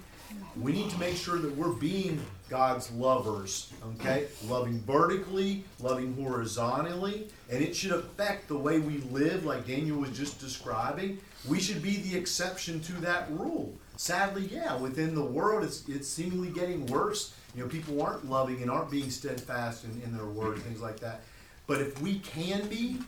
We 0.57 0.73
need 0.73 0.91
to 0.91 0.99
make 0.99 1.17
sure 1.17 1.39
that 1.39 1.55
we're 1.57 1.73
being 1.73 2.21
God's 2.49 2.91
lovers, 2.93 3.73
okay? 3.95 4.29
Loving 4.49 4.81
vertically, 4.81 5.65
loving 5.81 6.15
horizontally, 6.15 7.29
and 7.51 7.63
it 7.63 7.75
should 7.75 7.93
affect 7.93 8.49
the 8.49 8.57
way 8.57 8.79
we 8.79 8.99
live, 9.11 9.45
like 9.45 9.67
Daniel 9.67 9.99
was 9.99 10.17
just 10.17 10.41
describing. 10.41 11.19
We 11.49 11.61
should 11.61 11.83
be 11.83 11.97
the 11.97 12.17
exception 12.17 12.81
to 12.81 12.93
that 13.01 13.31
rule. 13.31 13.75
Sadly, 13.97 14.49
yeah, 14.51 14.77
within 14.77 15.15
the 15.15 15.25
world, 15.25 15.65
it's, 15.65 15.87
it's 15.89 16.09
seemingly 16.09 16.51
getting 16.51 16.87
worse. 16.87 17.35
You 17.55 17.63
know, 17.63 17.69
people 17.69 18.01
aren't 18.01 18.29
loving 18.31 18.63
and 18.63 18.71
aren't 18.71 18.91
being 18.91 19.11
steadfast 19.11 19.85
in, 19.85 20.01
in 20.03 20.17
their 20.17 20.27
word 20.27 20.59
things 20.59 20.81
like 20.81 21.01
that. 21.01 21.23
But 21.67 21.81
if 21.81 22.01
we 22.01 22.21
can 22.21 22.67
be, 22.69 22.99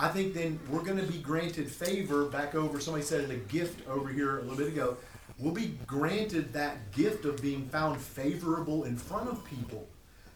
I 0.00 0.08
think 0.08 0.32
then 0.32 0.58
we're 0.70 0.82
going 0.82 0.96
to 0.96 1.04
be 1.04 1.18
granted 1.18 1.70
favor 1.70 2.24
back 2.24 2.54
over. 2.54 2.80
Somebody 2.80 3.04
said 3.04 3.20
it 3.20 3.30
a 3.30 3.36
gift 3.36 3.86
over 3.86 4.08
here 4.08 4.38
a 4.38 4.42
little 4.42 4.56
bit 4.56 4.68
ago. 4.68 4.96
We'll 5.38 5.52
be 5.52 5.78
granted 5.86 6.54
that 6.54 6.90
gift 6.92 7.26
of 7.26 7.42
being 7.42 7.68
found 7.68 8.00
favorable 8.00 8.84
in 8.84 8.96
front 8.96 9.28
of 9.28 9.44
people, 9.44 9.86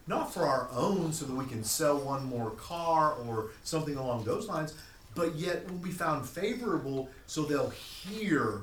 not 0.05 0.31
for 0.31 0.43
our 0.43 0.69
own, 0.71 1.11
so 1.11 1.25
that 1.25 1.35
we 1.35 1.45
can 1.45 1.63
sell 1.63 1.97
one 1.97 2.25
more 2.25 2.51
car 2.51 3.13
or 3.25 3.49
something 3.63 3.95
along 3.95 4.23
those 4.23 4.47
lines, 4.47 4.75
but 5.15 5.33
yet 5.33 5.67
we'll 5.67 5.79
be 5.79 5.89
found 5.89 6.29
favorable 6.29 7.09
so 7.25 7.43
they'll 7.43 7.71
hear 7.71 8.61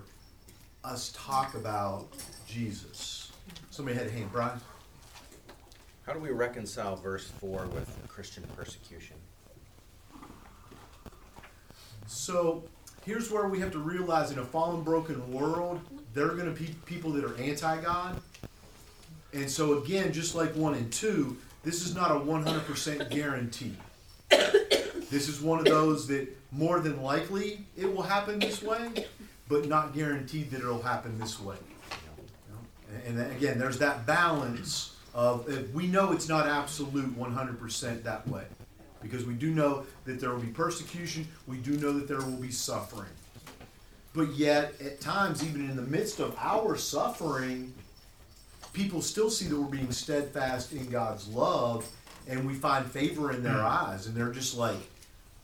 us 0.85 1.13
talk 1.17 1.55
about 1.55 2.07
Jesus. 2.47 3.33
Somebody 3.71 3.99
had 3.99 4.07
a 4.07 4.11
hand, 4.11 4.31
Brian. 4.31 4.61
How 6.07 6.13
do 6.13 6.21
we 6.21 6.31
reconcile 6.31 6.95
verse 6.95 7.27
four 7.41 7.67
with 7.67 7.91
Christian 8.07 8.45
persecution? 8.57 9.17
So 12.13 12.63
here's 13.05 13.31
where 13.31 13.49
we 13.49 13.59
have 13.61 13.73
to 13.73 13.79
realize 13.79 14.31
in 14.31 14.39
a 14.39 14.45
fallen, 14.45 14.83
broken 14.83 15.33
world, 15.33 15.81
there 16.15 16.27
are 16.27 16.35
going 16.35 16.55
to 16.55 16.61
be 16.61 16.75
people 16.85 17.11
that 17.13 17.25
are 17.25 17.37
anti 17.37 17.81
God. 17.81 18.21
And 19.33 19.51
so, 19.51 19.83
again, 19.83 20.13
just 20.13 20.35
like 20.35 20.55
one 20.55 20.75
and 20.75 20.93
two, 20.93 21.39
this 21.63 21.85
is 21.85 21.95
not 21.95 22.11
a 22.11 22.15
100% 22.15 23.11
guarantee. 23.11 23.75
This 24.29 25.29
is 25.29 25.41
one 25.41 25.59
of 25.59 25.65
those 25.65 26.07
that 26.09 26.29
more 26.53 26.81
than 26.81 27.03
likely 27.03 27.65
it 27.77 27.93
will 27.93 28.03
happen 28.03 28.39
this 28.39 28.63
way, 28.63 29.07
but 29.49 29.67
not 29.67 29.95
guaranteed 29.95 30.51
that 30.51 30.61
it'll 30.61 30.83
happen 30.83 31.19
this 31.19 31.41
way. 31.41 31.57
And 33.07 33.21
again, 33.21 33.59
there's 33.59 33.79
that 33.79 34.07
balance 34.07 34.97
of 35.15 35.49
if 35.49 35.71
we 35.73 35.87
know 35.87 36.13
it's 36.13 36.29
not 36.29 36.47
absolute 36.47 37.19
100% 37.19 38.03
that 38.05 38.29
way 38.29 38.45
because 39.03 39.25
we 39.25 39.35
do 39.35 39.51
know 39.51 39.85
that 40.05 40.21
there 40.21 40.31
will 40.31 40.41
be 40.41 40.49
persecution, 40.49 41.27
we 41.47 41.59
do 41.59 41.73
know 41.73 41.93
that 41.93 42.09
there 42.09 42.21
will 42.21 42.41
be 42.41 42.51
suffering. 42.51 43.11
But 44.15 44.35
yet, 44.35 44.75
at 44.81 45.01
times, 45.01 45.43
even 45.43 45.69
in 45.69 45.77
the 45.77 45.83
midst 45.83 46.21
of 46.21 46.37
our 46.39 46.77
suffering, 46.77 47.73
people 48.73 49.01
still 49.01 49.31
see 49.31 49.47
that 49.47 49.59
we're 49.59 49.67
being 49.67 49.91
steadfast 49.91 50.73
in 50.73 50.89
God's 50.91 51.29
love 51.29 51.89
and 52.29 52.47
we 52.47 52.55
find 52.55 52.87
favor 52.87 53.33
in 53.33 53.43
their 53.43 53.61
hmm. 53.61 53.67
eyes. 53.67 54.07
And 54.07 54.15
they're 54.15 54.33
just 54.33 54.57
like, 54.57 54.77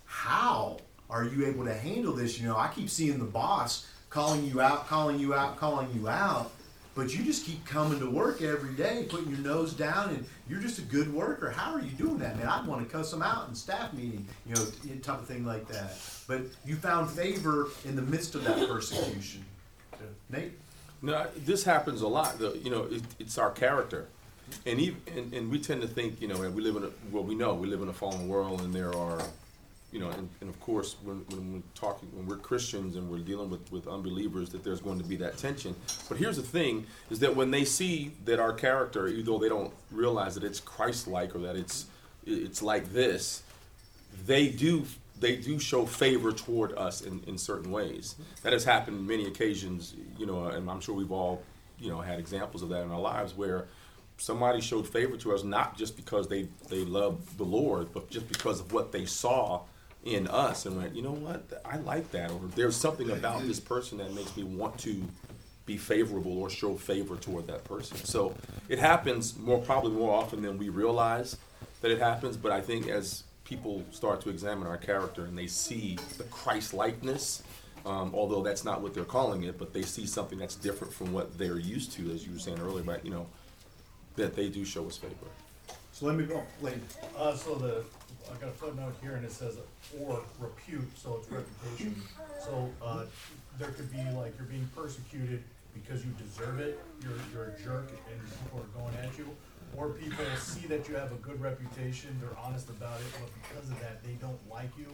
How 0.04 0.78
are 1.10 1.24
you 1.24 1.46
able 1.46 1.64
to 1.64 1.74
handle 1.74 2.12
this? 2.12 2.38
You 2.38 2.48
know, 2.48 2.56
I 2.56 2.68
keep 2.68 2.90
seeing 2.90 3.18
the 3.18 3.24
boss 3.24 3.86
calling 4.10 4.44
you 4.46 4.60
out, 4.60 4.86
calling 4.86 5.18
you 5.18 5.34
out, 5.34 5.56
calling 5.56 5.88
you 5.94 6.08
out. 6.08 6.52
But 6.98 7.14
you 7.14 7.22
just 7.22 7.46
keep 7.46 7.64
coming 7.64 8.00
to 8.00 8.10
work 8.10 8.42
every 8.42 8.74
day, 8.74 9.06
putting 9.08 9.30
your 9.30 9.38
nose 9.38 9.72
down, 9.72 10.08
and 10.08 10.26
you're 10.48 10.58
just 10.58 10.80
a 10.80 10.82
good 10.82 11.14
worker. 11.14 11.48
How 11.48 11.72
are 11.72 11.80
you 11.80 11.92
doing 11.92 12.18
that, 12.18 12.36
man? 12.36 12.48
I'd 12.48 12.66
want 12.66 12.84
to 12.84 12.92
cuss 12.92 13.12
them 13.12 13.22
out 13.22 13.48
in 13.48 13.54
staff 13.54 13.92
meeting, 13.92 14.26
you 14.44 14.56
know, 14.56 14.64
type 15.00 15.20
of 15.20 15.26
thing 15.26 15.46
like 15.46 15.68
that. 15.68 15.96
But 16.26 16.40
you 16.66 16.74
found 16.74 17.08
favor 17.08 17.68
in 17.84 17.94
the 17.94 18.02
midst 18.02 18.34
of 18.34 18.42
that 18.42 18.68
persecution. 18.68 19.44
Nate? 20.28 20.58
No, 21.00 21.28
this 21.36 21.62
happens 21.62 22.02
a 22.02 22.08
lot. 22.08 22.36
The, 22.40 22.58
you 22.64 22.70
know, 22.70 22.88
it, 22.90 23.02
it's 23.20 23.38
our 23.38 23.52
character, 23.52 24.08
and, 24.66 24.80
even, 24.80 25.00
and 25.16 25.32
and 25.32 25.50
we 25.52 25.60
tend 25.60 25.82
to 25.82 25.86
think, 25.86 26.20
you 26.20 26.26
know, 26.26 26.50
we 26.50 26.60
live 26.60 26.74
in 26.74 26.82
a 26.82 26.90
well, 27.12 27.22
we 27.22 27.36
know 27.36 27.54
we 27.54 27.68
live 27.68 27.80
in 27.80 27.88
a 27.88 27.92
fallen 27.92 28.26
world, 28.26 28.60
and 28.60 28.74
there 28.74 28.92
are, 28.96 29.22
you 29.90 30.00
know, 30.00 30.10
and, 30.10 30.28
and 30.40 30.50
of 30.50 30.60
course, 30.60 30.96
when, 31.02 31.24
when 31.30 31.52
we're 31.54 31.62
talking, 31.74 32.08
when 32.12 32.26
we're 32.26 32.36
Christians 32.36 32.96
and 32.96 33.08
we're 33.08 33.18
dealing 33.18 33.48
with 33.48 33.70
with 33.72 33.88
unbelievers, 33.88 34.50
that 34.50 34.62
there's 34.62 34.80
going 34.80 34.98
to 34.98 35.04
be 35.04 35.16
that 35.16 35.38
tension. 35.38 35.74
But 36.08 36.18
here's 36.18 36.36
the 36.36 36.42
thing: 36.42 36.86
is 37.10 37.20
that 37.20 37.34
when 37.34 37.50
they 37.50 37.64
see 37.64 38.12
that 38.24 38.38
our 38.38 38.52
character, 38.52 39.08
even 39.08 39.24
though 39.24 39.38
they 39.38 39.48
don't 39.48 39.72
realize 39.90 40.34
that 40.34 40.44
it's 40.44 40.60
Christ-like 40.60 41.34
or 41.34 41.38
that 41.40 41.56
it's 41.56 41.86
it's 42.26 42.62
like 42.62 42.92
this, 42.92 43.42
they 44.26 44.48
do 44.48 44.84
they 45.20 45.36
do 45.36 45.58
show 45.58 45.86
favor 45.86 46.32
toward 46.32 46.72
us 46.74 47.00
in, 47.00 47.22
in 47.26 47.38
certain 47.38 47.70
ways. 47.70 48.16
That 48.42 48.52
has 48.52 48.64
happened 48.64 49.06
many 49.06 49.26
occasions, 49.26 49.94
you 50.16 50.26
know, 50.26 50.46
and 50.46 50.70
I'm 50.70 50.80
sure 50.80 50.94
we've 50.94 51.12
all, 51.12 51.42
you 51.78 51.90
know, 51.90 52.00
had 52.00 52.18
examples 52.18 52.62
of 52.62 52.68
that 52.68 52.82
in 52.82 52.90
our 52.90 53.00
lives 53.00 53.34
where 53.34 53.66
somebody 54.18 54.60
showed 54.60 54.86
favor 54.86 55.16
to 55.16 55.34
us 55.34 55.44
not 55.44 55.76
just 55.76 55.96
because 55.96 56.28
they, 56.28 56.48
they 56.68 56.84
love 56.84 57.36
the 57.36 57.44
Lord, 57.44 57.92
but 57.92 58.10
just 58.10 58.28
because 58.28 58.60
of 58.60 58.72
what 58.72 58.92
they 58.92 59.06
saw 59.06 59.62
in 60.04 60.26
us 60.28 60.66
and 60.66 60.76
went, 60.76 60.94
you 60.94 61.02
know 61.02 61.12
what, 61.12 61.62
I 61.64 61.76
like 61.78 62.10
that. 62.12 62.30
Or 62.30 62.40
there's 62.54 62.76
something 62.76 63.10
about 63.10 63.42
this 63.42 63.60
person 63.60 63.98
that 63.98 64.14
makes 64.14 64.36
me 64.36 64.44
want 64.44 64.78
to 64.78 65.02
be 65.66 65.76
favorable 65.76 66.38
or 66.38 66.48
show 66.48 66.76
favor 66.76 67.16
toward 67.16 67.46
that 67.46 67.64
person. 67.64 67.96
So 67.98 68.34
it 68.68 68.78
happens 68.78 69.36
more 69.36 69.58
probably 69.58 69.92
more 69.92 70.14
often 70.14 70.40
than 70.42 70.56
we 70.56 70.70
realize 70.70 71.36
that 71.82 71.90
it 71.90 71.98
happens, 71.98 72.36
but 72.36 72.52
I 72.52 72.60
think 72.60 72.88
as 72.88 73.24
people 73.44 73.84
start 73.90 74.20
to 74.22 74.30
examine 74.30 74.66
our 74.66 74.76
character 74.76 75.24
and 75.24 75.36
they 75.36 75.46
see 75.46 75.98
the 76.16 76.24
Christ 76.24 76.74
likeness, 76.74 77.42
um, 77.86 78.12
although 78.14 78.42
that's 78.42 78.64
not 78.64 78.80
what 78.80 78.94
they're 78.94 79.04
calling 79.04 79.44
it, 79.44 79.58
but 79.58 79.72
they 79.72 79.82
see 79.82 80.06
something 80.06 80.38
that's 80.38 80.56
different 80.56 80.92
from 80.92 81.12
what 81.12 81.36
they're 81.38 81.58
used 81.58 81.92
to, 81.92 82.10
as 82.12 82.26
you 82.26 82.32
were 82.32 82.38
saying 82.38 82.60
earlier, 82.60 82.82
right? 82.82 83.04
You 83.04 83.10
know, 83.10 83.26
that 84.16 84.34
they 84.34 84.48
do 84.48 84.64
show 84.64 84.86
us 84.86 84.96
favor. 84.96 85.14
So 85.92 86.06
let 86.06 86.16
me 86.16 86.24
go. 86.24 86.42
Lane. 86.60 86.82
Uh, 87.16 87.34
so 87.34 87.54
the, 87.54 87.84
I 88.32 88.38
got 88.40 88.50
a 88.50 88.52
footnote 88.52 88.94
here 89.00 89.14
and 89.14 89.24
it 89.24 89.32
says 89.32 89.58
or 90.00 90.22
repute, 90.38 90.88
so 90.96 91.20
it's 91.20 91.30
reputation. 91.30 92.00
So, 92.40 92.70
uh, 92.82 93.04
there 93.58 93.70
could 93.70 93.90
be 93.90 93.98
like 94.16 94.34
you're 94.38 94.46
being 94.46 94.68
persecuted 94.74 95.42
because 95.74 96.04
you 96.04 96.12
deserve 96.12 96.60
it, 96.60 96.78
you're, 97.02 97.12
you're 97.32 97.54
a 97.54 97.62
jerk 97.62 97.90
and 98.10 98.20
people 98.44 98.60
are 98.60 98.80
going 98.80 98.94
at 99.04 99.16
you. 99.18 99.28
Or 99.76 99.90
people 99.90 100.24
see 100.38 100.66
that 100.68 100.88
you 100.88 100.94
have 100.94 101.12
a 101.12 101.16
good 101.16 101.40
reputation, 101.40 102.16
they're 102.20 102.38
honest 102.42 102.68
about 102.70 102.98
it, 103.00 103.06
but 103.20 103.30
because 103.42 103.68
of 103.68 103.78
that, 103.80 104.02
they 104.02 104.12
don't 104.14 104.38
like 104.50 104.70
you 104.78 104.86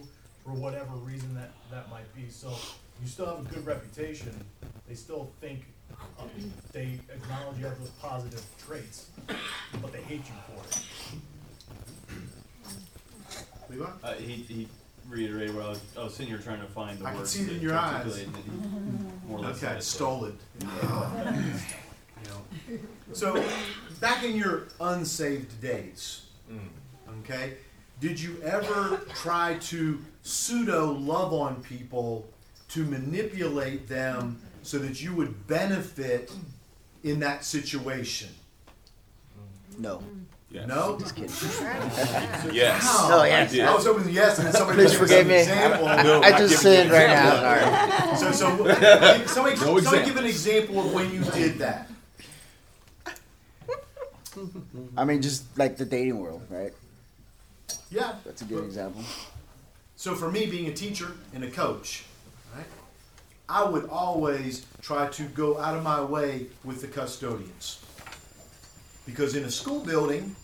for 0.43 0.51
whatever 0.51 0.95
reason 0.97 1.33
that, 1.35 1.51
that 1.71 1.89
might 1.89 2.13
be. 2.15 2.29
So 2.29 2.53
you 3.01 3.07
still 3.07 3.25
have 3.25 3.39
a 3.39 3.49
good 3.53 3.65
reputation, 3.65 4.33
they 4.87 4.95
still 4.95 5.31
think, 5.39 5.65
uh, 6.19 6.23
they 6.73 6.99
acknowledge 7.13 7.57
you 7.57 7.65
have 7.65 7.79
those 7.79 7.89
positive 8.01 8.43
traits, 8.65 9.09
but 9.81 9.93
they 9.93 10.01
hate 10.01 10.23
you 10.25 10.35
for 10.47 10.61
it. 10.67 10.81
Levi? 13.69 13.85
Uh, 14.03 14.13
he, 14.13 14.33
he 14.33 14.67
reiterated 15.09 15.55
what 15.55 15.65
I 15.65 15.69
was, 15.69 15.81
I 15.97 16.03
was 16.03 16.13
sitting 16.13 16.31
here 16.31 16.41
trying 16.41 16.61
to 16.61 16.67
find 16.67 16.97
the 16.99 17.05
I 17.05 17.09
can 17.11 17.19
words 17.19 17.31
see 17.31 17.43
it 17.43 17.47
to 17.49 17.55
in 17.55 17.61
your 17.61 17.75
eyes. 17.77 18.05
articulate, 18.05 18.27
and 18.27 18.37
he 18.37 19.27
more 19.29 19.39
or 19.39 19.41
less 19.41 19.51
Okay, 19.57 19.59
said 19.59 19.73
I 19.75 19.77
it, 19.77 19.83
stole 19.83 20.25
it. 20.25 20.35
You 20.61 22.29
know. 22.29 22.79
So, 23.13 23.43
back 23.99 24.23
in 24.23 24.35
your 24.35 24.63
unsaved 24.79 25.61
days, 25.61 26.23
okay, 27.19 27.53
did 27.99 28.19
you 28.19 28.41
ever 28.43 29.01
try 29.13 29.55
to 29.61 29.99
pseudo 30.23 30.91
love 30.91 31.33
on 31.33 31.61
people 31.63 32.27
to 32.69 32.83
manipulate 32.83 33.87
them 33.87 34.41
so 34.63 34.79
that 34.79 35.01
you 35.01 35.13
would 35.15 35.45
benefit 35.47 36.31
in 37.03 37.19
that 37.19 37.45
situation? 37.45 38.29
No. 39.77 40.01
Yes. 40.51 40.67
No? 40.67 40.97
Just 40.99 41.15
kidding. 41.15 41.29
Yes. 42.53 42.83
Wow. 42.83 42.99
Oh, 43.01 43.09
no, 43.09 43.19
I 43.19 43.27
yes. 43.27 43.51
did. 43.51 43.61
I 43.61 43.75
was 43.75 43.85
hoping 43.85 44.09
yes, 44.13 44.37
and 44.37 44.47
then 44.47 44.53
somebody 44.53 44.79
Please 44.79 44.93
forgive 44.97 45.27
me. 45.27 45.41
us 45.41 45.47
an. 45.47 45.85
No, 46.03 46.21
I 46.21 46.29
not 46.29 46.39
just 46.39 46.63
giving 46.63 46.89
sinned 46.89 46.91
right 46.91 47.07
now. 47.07 47.35
Sorry. 47.35 48.15
So, 48.15 48.31
so 48.31 48.31
somebody, 49.25 49.55
No 49.55 49.81
somebody 49.81 50.05
give 50.05 50.17
an 50.17 50.25
example 50.25 50.79
of 50.79 50.93
when 50.93 51.11
you 51.11 51.23
did 51.23 51.57
that. 51.57 51.89
I 54.95 55.03
mean, 55.03 55.21
just 55.21 55.57
like 55.57 55.77
the 55.77 55.85
dating 55.85 56.19
world, 56.19 56.41
right? 56.49 56.73
Yeah. 57.89 58.13
That's 58.25 58.41
a 58.41 58.45
good 58.45 58.63
example. 58.63 59.01
So 59.95 60.15
for 60.15 60.31
me, 60.31 60.45
being 60.45 60.67
a 60.67 60.73
teacher 60.73 61.11
and 61.33 61.43
a 61.43 61.49
coach, 61.49 62.05
right, 62.55 62.65
I 63.49 63.63
would 63.63 63.89
always 63.89 64.65
try 64.81 65.07
to 65.07 65.23
go 65.23 65.57
out 65.57 65.75
of 65.75 65.83
my 65.83 66.01
way 66.01 66.47
with 66.63 66.81
the 66.81 66.87
custodians. 66.87 67.79
Because 69.05 69.35
in 69.35 69.43
a 69.43 69.51
school 69.51 69.81
building, 69.81 70.35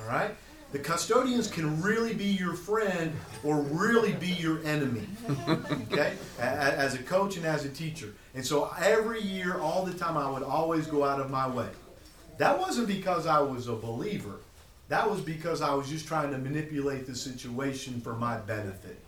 all 0.00 0.08
right, 0.08 0.34
the 0.72 0.78
custodians 0.78 1.48
can 1.48 1.80
really 1.82 2.14
be 2.14 2.26
your 2.26 2.54
friend 2.54 3.12
or 3.42 3.60
really 3.60 4.12
be 4.12 4.28
your 4.28 4.62
enemy. 4.64 5.06
Okay? 5.48 6.14
As 6.38 6.94
a 6.94 7.02
coach 7.02 7.36
and 7.36 7.44
as 7.44 7.64
a 7.64 7.68
teacher. 7.68 8.14
And 8.34 8.46
so 8.46 8.72
every 8.80 9.20
year, 9.20 9.58
all 9.58 9.84
the 9.84 9.94
time, 9.94 10.16
I 10.16 10.30
would 10.30 10.44
always 10.44 10.86
go 10.86 11.04
out 11.04 11.20
of 11.20 11.30
my 11.30 11.48
way. 11.48 11.68
That 12.38 12.58
wasn't 12.58 12.86
because 12.86 13.26
I 13.26 13.40
was 13.40 13.66
a 13.66 13.74
believer. 13.74 14.36
That 14.88 15.08
was 15.08 15.20
because 15.20 15.60
I 15.60 15.74
was 15.74 15.88
just 15.88 16.06
trying 16.06 16.30
to 16.32 16.38
manipulate 16.38 17.06
the 17.06 17.14
situation 17.14 18.00
for 18.00 18.14
my 18.14 18.38
benefit. 18.38 18.98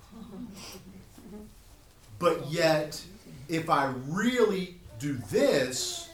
But 2.18 2.50
yet, 2.50 3.00
if 3.48 3.70
I 3.70 3.92
really 4.08 4.76
do 4.98 5.14
this 5.30 6.08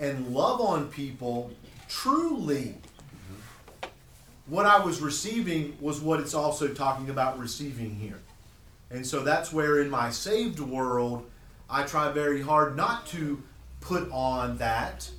and 0.00 0.34
love 0.34 0.60
on 0.60 0.88
people 0.88 1.52
truly, 1.90 2.76
what 4.46 4.64
I 4.64 4.82
was 4.82 5.00
receiving 5.00 5.76
was 5.80 6.00
what 6.00 6.20
it's 6.20 6.34
also 6.34 6.68
talking 6.68 7.10
about 7.10 7.38
receiving 7.38 7.94
here. 7.96 8.20
And 8.90 9.06
so 9.06 9.22
that's 9.22 9.52
where 9.52 9.80
in 9.80 9.90
my 9.90 10.10
saved 10.10 10.60
world, 10.60 11.28
I 11.68 11.82
try 11.82 12.10
very 12.10 12.40
hard 12.40 12.76
not 12.76 13.06
to 13.08 13.42
put 13.80 14.10
on 14.10 14.56
that. 14.58 15.10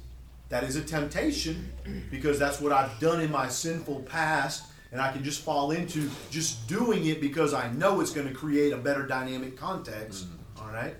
That 0.50 0.64
is 0.64 0.76
a 0.76 0.82
temptation 0.82 1.72
because 2.10 2.38
that's 2.40 2.60
what 2.60 2.74
I've 2.74 3.00
done 3.00 3.22
in 3.22 3.32
my 3.32 3.48
sinful 3.48 4.02
past. 4.02 4.66
And 4.92 5.00
I 5.00 5.10
can 5.14 5.24
just 5.24 5.42
fall 5.42 5.72
into 5.72 6.10
just 6.30 6.68
doing 6.68 7.06
it 7.06 7.22
because 7.22 7.54
I 7.54 7.72
know 7.72 8.02
it's 8.02 8.12
going 8.12 8.28
to 8.28 8.34
create 8.34 8.74
a 8.74 8.78
better 8.78 9.08
dynamic 9.08 9.56
context. 9.56 10.26
Mm-hmm. 10.26 10.64
All 10.66 10.74
right? 10.74 10.96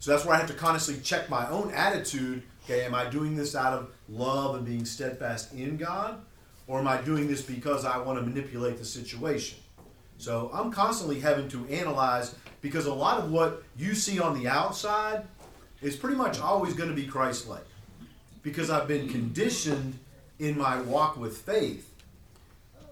So 0.00 0.10
that's 0.10 0.24
where 0.24 0.34
I 0.34 0.38
have 0.38 0.48
to 0.48 0.54
constantly 0.54 1.04
check 1.04 1.30
my 1.30 1.48
own 1.48 1.70
attitude. 1.72 2.42
Okay, 2.68 2.84
am 2.84 2.96
I 2.96 3.08
doing 3.08 3.36
this 3.36 3.54
out 3.54 3.74
of 3.74 3.90
love 4.08 4.56
and 4.56 4.66
being 4.66 4.84
steadfast 4.84 5.52
in 5.52 5.76
God? 5.76 6.20
Or 6.66 6.80
am 6.80 6.88
I 6.88 7.00
doing 7.00 7.28
this 7.28 7.40
because 7.40 7.84
I 7.84 7.96
want 7.98 8.18
to 8.18 8.26
manipulate 8.26 8.76
the 8.76 8.84
situation? 8.84 9.58
So 10.18 10.50
I'm 10.52 10.72
constantly 10.72 11.20
having 11.20 11.48
to 11.50 11.64
analyze 11.68 12.34
because 12.62 12.86
a 12.86 12.92
lot 12.92 13.20
of 13.20 13.30
what 13.30 13.62
you 13.76 13.94
see 13.94 14.18
on 14.18 14.36
the 14.36 14.48
outside 14.48 15.22
is 15.80 15.94
pretty 15.94 16.16
much 16.16 16.40
always 16.40 16.74
going 16.74 16.88
to 16.88 16.96
be 16.96 17.06
Christ 17.06 17.48
like. 17.48 17.66
Because 18.42 18.68
I've 18.68 18.88
been 18.88 19.08
conditioned 19.08 19.96
in 20.40 20.58
my 20.58 20.80
walk 20.80 21.16
with 21.16 21.38
faith. 21.38 21.94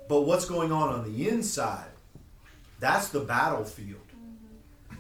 But 0.09 0.21
what's 0.21 0.45
going 0.45 0.71
on 0.71 0.91
on 0.91 1.13
the 1.13 1.29
inside, 1.29 1.91
that's 2.79 3.09
the 3.09 3.21
battlefield. 3.21 4.03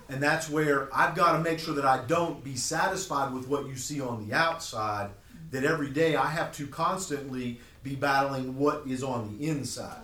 And 0.09 0.23
that's 0.23 0.51
where 0.51 0.95
I've 0.95 1.14
got 1.14 1.33
to 1.33 1.38
make 1.38 1.59
sure 1.59 1.75
that 1.75 1.85
I 1.85 2.05
don't 2.07 2.45
be 2.45 2.57
satisfied 2.57 3.33
with 3.33 3.49
what 3.49 3.67
you 3.67 3.77
see 3.77 4.01
on 4.01 4.27
the 4.27 4.35
outside, 4.35 5.11
that 5.51 5.64
every 5.64 5.90
day 5.90 6.17
I 6.17 6.27
have 6.27 6.53
to 6.57 6.67
constantly 6.67 7.61
be 7.83 7.95
battling 7.95 8.59
what 8.59 8.83
is 8.87 9.03
on 9.03 9.37
the 9.37 9.49
inside. 9.49 10.03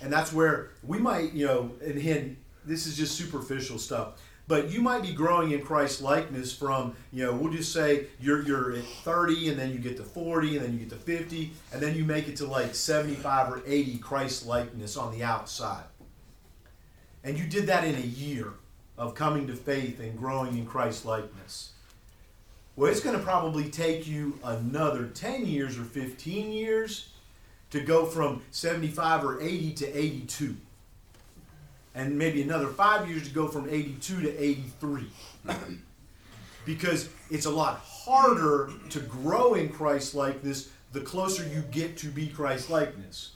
And 0.00 0.12
that's 0.12 0.32
where 0.32 0.70
we 0.82 0.98
might, 0.98 1.32
you 1.32 1.46
know, 1.46 1.70
and 1.84 1.96
again, 1.96 2.36
this 2.64 2.86
is 2.86 2.96
just 2.96 3.16
superficial 3.16 3.78
stuff. 3.78 4.20
But 4.48 4.70
you 4.70 4.82
might 4.82 5.02
be 5.02 5.12
growing 5.12 5.52
in 5.52 5.62
Christ 5.62 6.02
likeness 6.02 6.52
from, 6.54 6.96
you 7.12 7.24
know, 7.24 7.32
we'll 7.32 7.52
just 7.52 7.72
say 7.72 8.06
you're 8.20 8.42
you're 8.42 8.72
at 8.72 8.84
30 8.84 9.50
and 9.50 9.58
then 9.58 9.70
you 9.72 9.78
get 9.78 9.96
to 9.98 10.02
40 10.02 10.56
and 10.56 10.66
then 10.66 10.72
you 10.72 10.80
get 10.80 10.90
to 10.90 10.96
50 10.96 11.52
and 11.72 11.80
then 11.80 11.94
you 11.94 12.04
make 12.04 12.28
it 12.28 12.36
to 12.36 12.46
like 12.46 12.74
75 12.74 13.52
or 13.52 13.62
80 13.64 13.98
Christ 13.98 14.46
likeness 14.46 14.96
on 14.96 15.16
the 15.16 15.22
outside. 15.22 15.84
And 17.24 17.38
you 17.38 17.46
did 17.46 17.66
that 17.66 17.84
in 17.84 17.94
a 17.94 18.06
year 18.06 18.48
of 18.98 19.14
coming 19.14 19.46
to 19.46 19.54
faith 19.54 20.00
and 20.00 20.18
growing 20.18 20.58
in 20.58 20.66
Christ 20.66 21.04
likeness. 21.04 21.72
Well, 22.74 22.90
it's 22.90 23.00
going 23.00 23.16
to 23.16 23.22
probably 23.22 23.70
take 23.70 24.06
you 24.06 24.38
another 24.42 25.06
10 25.06 25.46
years 25.46 25.78
or 25.78 25.84
15 25.84 26.52
years 26.52 27.10
to 27.70 27.80
go 27.80 28.06
from 28.06 28.42
75 28.50 29.24
or 29.24 29.40
80 29.40 29.72
to 29.74 29.98
82. 29.98 30.56
And 31.94 32.16
maybe 32.16 32.42
another 32.42 32.68
five 32.68 33.08
years 33.08 33.28
to 33.28 33.34
go 33.34 33.48
from 33.48 33.68
82 33.68 34.22
to 34.22 34.42
83. 34.42 35.06
because 36.64 37.08
it's 37.30 37.46
a 37.46 37.50
lot 37.50 37.78
harder 37.78 38.70
to 38.90 39.00
grow 39.00 39.54
in 39.54 39.68
Christ 39.68 40.14
likeness 40.14 40.70
the 40.92 41.00
closer 41.00 41.46
you 41.48 41.62
get 41.70 41.96
to 41.98 42.08
be 42.08 42.26
Christ 42.26 42.70
likeness. 42.70 43.32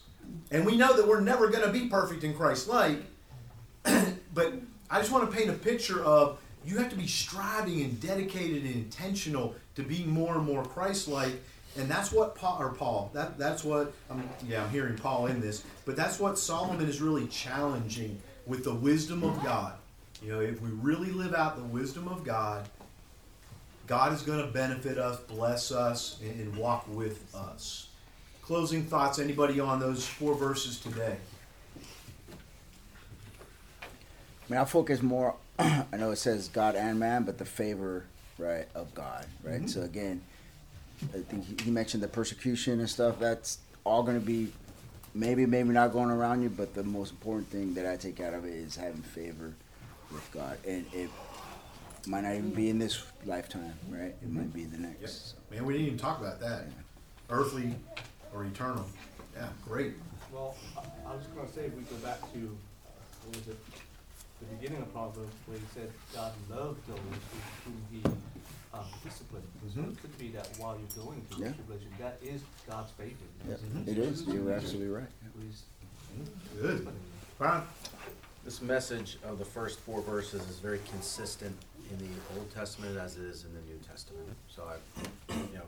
And 0.51 0.67
we 0.67 0.77
know 0.77 0.97
that 0.97 1.07
we're 1.07 1.21
never 1.21 1.49
going 1.49 1.65
to 1.65 1.73
be 1.73 1.89
perfect 1.89 2.25
in 2.25 2.35
Christ 2.35 2.69
like, 2.69 2.99
but 4.35 4.55
I 4.91 5.01
just 5.01 5.11
want 5.11 5.31
to 5.31 5.37
paint 5.37 5.51
a 5.51 5.55
picture 5.55 6.03
of 6.05 6.39
you 6.65 6.79
have 6.79 6.91
to 6.91 6.97
be 6.97 7.07
striving 7.07 7.83
and 7.83 8.01
dedicated 8.01 8.65
and 8.65 8.75
intentional 8.75 9.55
to 9.77 9.83
be 9.83 10.05
more 10.05 10.35
and 10.37 10.45
more 10.45 10.65
Christ-like, 10.65 11.33
and 11.77 11.89
that's 11.89 12.11
what 12.11 12.35
Paul 12.35 12.57
or 12.61 12.71
Paul. 12.71 13.11
That 13.15 13.39
that's 13.39 13.63
what 13.63 13.93
I'm. 14.11 14.29
Yeah, 14.47 14.65
I'm 14.65 14.71
hearing 14.71 14.97
Paul 14.97 15.27
in 15.27 15.41
this, 15.41 15.65
but 15.85 15.95
that's 15.95 16.19
what 16.19 16.39
Solomon 16.39 16.87
is 16.87 17.01
really 17.01 17.27
challenging 17.29 18.21
with 18.47 18.65
the 18.65 18.75
wisdom 18.75 19.23
of 19.23 19.43
God. 19.45 19.75
You 20.23 20.33
know, 20.33 20.41
if 20.41 20.61
we 20.63 20.71
really 20.71 21.11
live 21.11 21.35
out 21.35 21.57
the 21.57 21.65
wisdom 21.65 22.09
of 22.09 22.25
God, 22.25 22.69
God 23.87 24.13
is 24.13 24.23
going 24.23 24.45
to 24.45 24.51
benefit 24.51 24.99
us, 24.99 25.19
bless 25.21 25.71
us, 25.71 26.19
and, 26.23 26.41
and 26.41 26.57
walk 26.57 26.87
with 26.89 27.33
us. 27.35 27.89
Closing 28.43 28.85
thoughts. 28.85 29.19
Anybody 29.19 29.61
on 29.61 29.79
those 29.79 30.07
four 30.07 30.35
verses 30.35 30.81
today? 30.81 31.17
I 34.49 34.53
mean, 34.53 34.61
I 34.61 34.65
focus 34.65 35.03
more. 35.03 35.35
I 35.59 35.85
know 35.97 36.11
it 36.11 36.17
says 36.17 36.49
God 36.49 36.77
and 36.77 36.99
man, 36.99 37.25
but 37.25 37.39
the 37.39 37.45
favor, 37.45 38.05
right, 38.39 38.67
of 38.75 38.95
God, 38.95 39.27
right. 39.43 39.63
Mhm. 39.63 39.71
So 39.71 39.83
again, 39.83 40.23
I 41.15 41.19
think 41.21 41.45
he- 41.45 41.65
he 41.65 41.71
mentioned 41.71 42.03
the 42.03 42.09
persecution 42.09 42.79
and 42.81 42.89
stuff. 42.89 43.19
That's 43.19 43.59
all 43.85 44.03
going 44.03 44.19
to 44.21 44.25
be, 44.25 44.53
maybe, 45.15 45.47
maybe 45.47 45.71
not 45.71 45.93
going 45.93 46.11
around 46.11 46.43
you, 46.43 46.49
but 46.49 46.75
the 46.75 46.85
most 46.85 47.11
important 47.13 47.51
thing 47.51 47.75
that 47.75 47.87
I 47.87 47.97
take 47.97 48.21
out 48.21 48.35
of 48.35 48.45
it 48.45 48.55
is 48.55 48.77
having 48.77 49.03
favor 49.03 49.55
with 50.13 50.31
God, 50.33 50.59
and 50.67 50.87
it 50.93 51.11
might 52.07 52.21
not 52.23 52.35
even 52.35 52.51
be 52.51 52.69
in 52.71 52.79
this 52.79 53.03
lifetime, 53.25 53.75
right? 53.91 54.15
It 54.23 54.31
might 54.31 54.53
be 54.55 54.65
the 54.65 54.79
next. 54.79 55.01
Yes. 55.01 55.35
Man, 55.51 55.65
we 55.65 55.73
didn't 55.73 55.87
even 55.89 55.99
talk 55.99 56.21
about 56.21 56.39
that. 56.41 56.67
Earthly 57.31 57.75
or 58.33 58.45
eternal. 58.45 58.87
Yeah, 59.35 59.49
great. 59.67 59.95
Well, 60.33 60.55
I, 60.77 61.11
I 61.11 61.17
was 61.17 61.27
gonna 61.35 61.49
say, 61.53 61.63
if 61.63 61.75
we 61.75 61.83
go 61.83 61.97
back 61.97 62.21
to, 62.33 62.39
what 63.25 63.37
was 63.37 63.49
it, 63.49 63.59
the 64.41 64.47
beginning 64.57 64.83
of 64.83 64.93
Proverbs, 64.93 65.33
where 65.47 65.59
he 65.59 65.65
said 65.75 65.91
God 66.15 66.33
loved 66.51 66.87
those 66.87 66.99
who- 66.99 67.71
whom 67.71 67.87
he, 67.91 68.03
um, 68.75 68.85
disciplined. 69.03 69.47
So 69.75 69.81
Mhm. 69.81 69.93
it 69.93 70.01
could 70.03 70.19
be 70.19 70.31
that 70.33 70.47
while 70.59 70.79
you're 70.79 71.05
going 71.05 71.23
through 71.27 71.45
Yeah. 71.47 71.53
tribulation, 71.53 71.91
that 71.99 72.19
is 72.23 72.43
God's 72.67 72.91
favor. 72.93 73.17
Yeah, 73.49 73.55
it 73.87 73.99
is. 73.99 74.23
You're 74.25 74.53
absolutely 74.53 74.89
right. 74.89 75.09
He's 75.41 75.63
Good. 76.55 76.63
disciplining 76.63 77.01
you. 77.03 77.13
Brian? 77.39 77.67
This 78.45 78.61
message 78.63 79.19
of 79.25 79.39
the 79.39 79.45
first 79.45 79.81
four 79.81 80.01
verses 80.03 80.41
is 80.49 80.59
very 80.61 80.79
consistent 80.91 81.57
in 81.91 81.99
the 81.99 82.39
Old 82.39 82.51
Testament 82.53 82.97
as 82.97 83.17
it 83.17 83.25
is 83.25 83.45
in 83.45 83.53
the 83.55 83.61
New 83.63 83.79
Testament. 83.79 84.37
So 84.49 84.65
I, 84.65 84.77
you 85.33 85.55
know, 85.55 85.67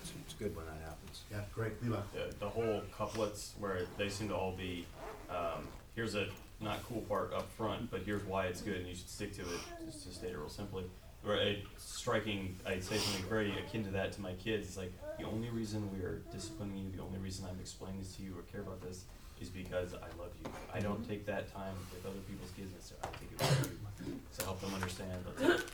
it's, 0.00 0.12
it's 0.24 0.34
good 0.34 0.56
when 0.56 0.64
that 0.66 0.80
happens. 0.80 1.22
Yeah, 1.30 1.44
great. 1.54 1.82
Levi? 1.82 2.00
The, 2.14 2.34
the 2.38 2.48
whole 2.48 2.82
couplets 2.96 3.52
where 3.58 3.86
they 3.98 4.08
seem 4.08 4.28
to 4.28 4.36
all 4.36 4.52
be, 4.52 4.86
um, 5.28 5.68
here's 5.94 6.14
a 6.14 6.28
not 6.60 6.82
cool 6.88 7.02
part 7.02 7.32
up 7.32 7.50
front, 7.52 7.90
but 7.90 8.02
here's 8.02 8.24
why 8.24 8.46
it's 8.46 8.60
good 8.62 8.76
and 8.76 8.88
you 8.88 8.94
should 8.94 9.08
stick 9.08 9.32
to 9.34 9.42
it, 9.42 9.60
just 9.86 10.06
to 10.06 10.12
state 10.12 10.32
it 10.32 10.38
real 10.38 10.48
simply. 10.48 10.84
Or 11.26 11.36
a 11.36 11.62
striking, 11.78 12.56
I'd 12.66 12.84
say 12.84 12.98
something 12.98 13.24
very 13.30 13.50
akin 13.58 13.84
to 13.84 13.90
that 13.92 14.12
to 14.12 14.20
my 14.20 14.32
kids. 14.32 14.66
It's 14.68 14.76
like, 14.76 14.92
the 15.18 15.24
only 15.24 15.48
reason 15.48 15.90
we 15.96 16.04
are 16.04 16.20
disciplining 16.30 16.76
you, 16.76 16.90
the 16.96 17.02
only 17.02 17.18
reason 17.18 17.46
I'm 17.48 17.58
explaining 17.60 18.00
this 18.00 18.14
to 18.16 18.22
you 18.22 18.34
or 18.36 18.42
care 18.42 18.60
about 18.60 18.82
this 18.82 19.04
is 19.40 19.48
because 19.48 19.94
I 19.94 20.08
love 20.20 20.32
you. 20.42 20.50
I 20.72 20.80
don't 20.80 21.00
mm-hmm. 21.00 21.10
take 21.10 21.24
that 21.26 21.52
time 21.52 21.74
with 21.92 22.04
other 22.04 22.20
people's 22.28 22.50
kids, 22.56 22.72
it's, 22.76 22.92
I 23.02 23.06
take 23.18 23.32
it 23.32 23.40
with 23.40 23.70
you. 24.06 24.20
To 24.38 24.44
help 24.44 24.60
them 24.60 24.74
understand, 24.74 25.24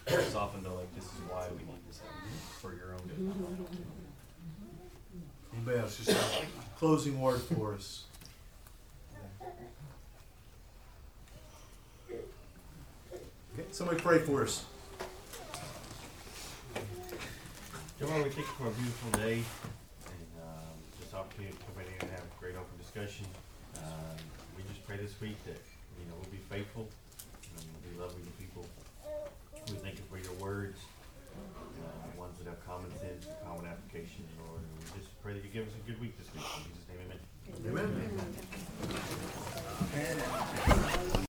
let's 0.07 0.29
soften 0.29 0.63
to 0.63 0.73
like, 0.73 0.95
this 0.95 1.05
is 1.05 1.21
why 1.29 1.49
we 1.51 1.65
need 1.65 1.83
this, 1.89 2.01
for 2.61 2.73
your 2.75 2.93
own 2.93 3.01
good. 3.09 3.19
Mm-hmm. 3.19 3.65
Anybody 5.57 5.79
else? 5.79 5.97
Just 5.97 6.11
a 6.11 6.47
closing 6.79 7.21
word 7.21 7.41
for 7.41 7.75
us. 7.75 8.05
Okay, 13.55 13.67
somebody 13.73 14.01
pray 14.01 14.19
for 14.21 14.43
us. 14.43 14.65
Lord, 18.01 18.25
we 18.25 18.31
thank 18.31 18.47
you 18.47 18.55
for 18.59 18.67
a 18.67 18.71
beautiful 18.71 19.11
day 19.21 19.43
and 20.07 20.31
um, 20.43 20.75
this 20.99 21.13
opportunity 21.15 21.55
to 21.55 21.63
come 21.67 21.83
in 21.83 21.87
here 21.87 21.99
and 22.01 22.11
have 22.11 22.25
a 22.25 22.33
great 22.41 22.55
open 22.57 22.75
discussion. 22.79 23.27
Um, 23.77 24.17
we 24.57 24.63
just 24.73 24.87
pray 24.87 24.97
this 24.97 25.21
week 25.21 25.37
that 25.45 25.61
you 25.99 26.07
know 26.09 26.15
we'll 26.19 26.33
be 26.33 26.43
faithful 26.49 26.89
and 27.55 27.67
we'll 27.71 27.85
be 27.87 27.99
loving 28.01 28.25
to 28.25 28.33
people. 28.41 28.65
We 29.69 29.77
thank 29.79 29.99
you 29.99 30.05
for 30.11 30.19
your 30.19 30.35
words, 30.43 30.79
uh, 31.39 32.19
ones 32.19 32.39
that 32.39 32.49
have 32.49 32.59
common 32.67 32.91
sense, 32.99 33.27
and 33.27 33.37
common 33.47 33.67
application. 33.67 34.25
sanctification, 34.27 34.27
Lord. 34.47 34.63
And 34.63 34.71
we 34.79 34.85
just 34.99 35.11
pray 35.23 35.35
that 35.35 35.45
you 35.45 35.51
give 35.51 35.67
us 35.67 35.75
a 35.75 35.83
good 35.87 36.01
week 36.01 36.19
this 36.19 36.27
week. 36.35 36.47
In 36.57 36.71
Jesus' 36.71 36.87
name, 36.91 37.03
amen. 37.07 37.21
Amen. 39.95 40.97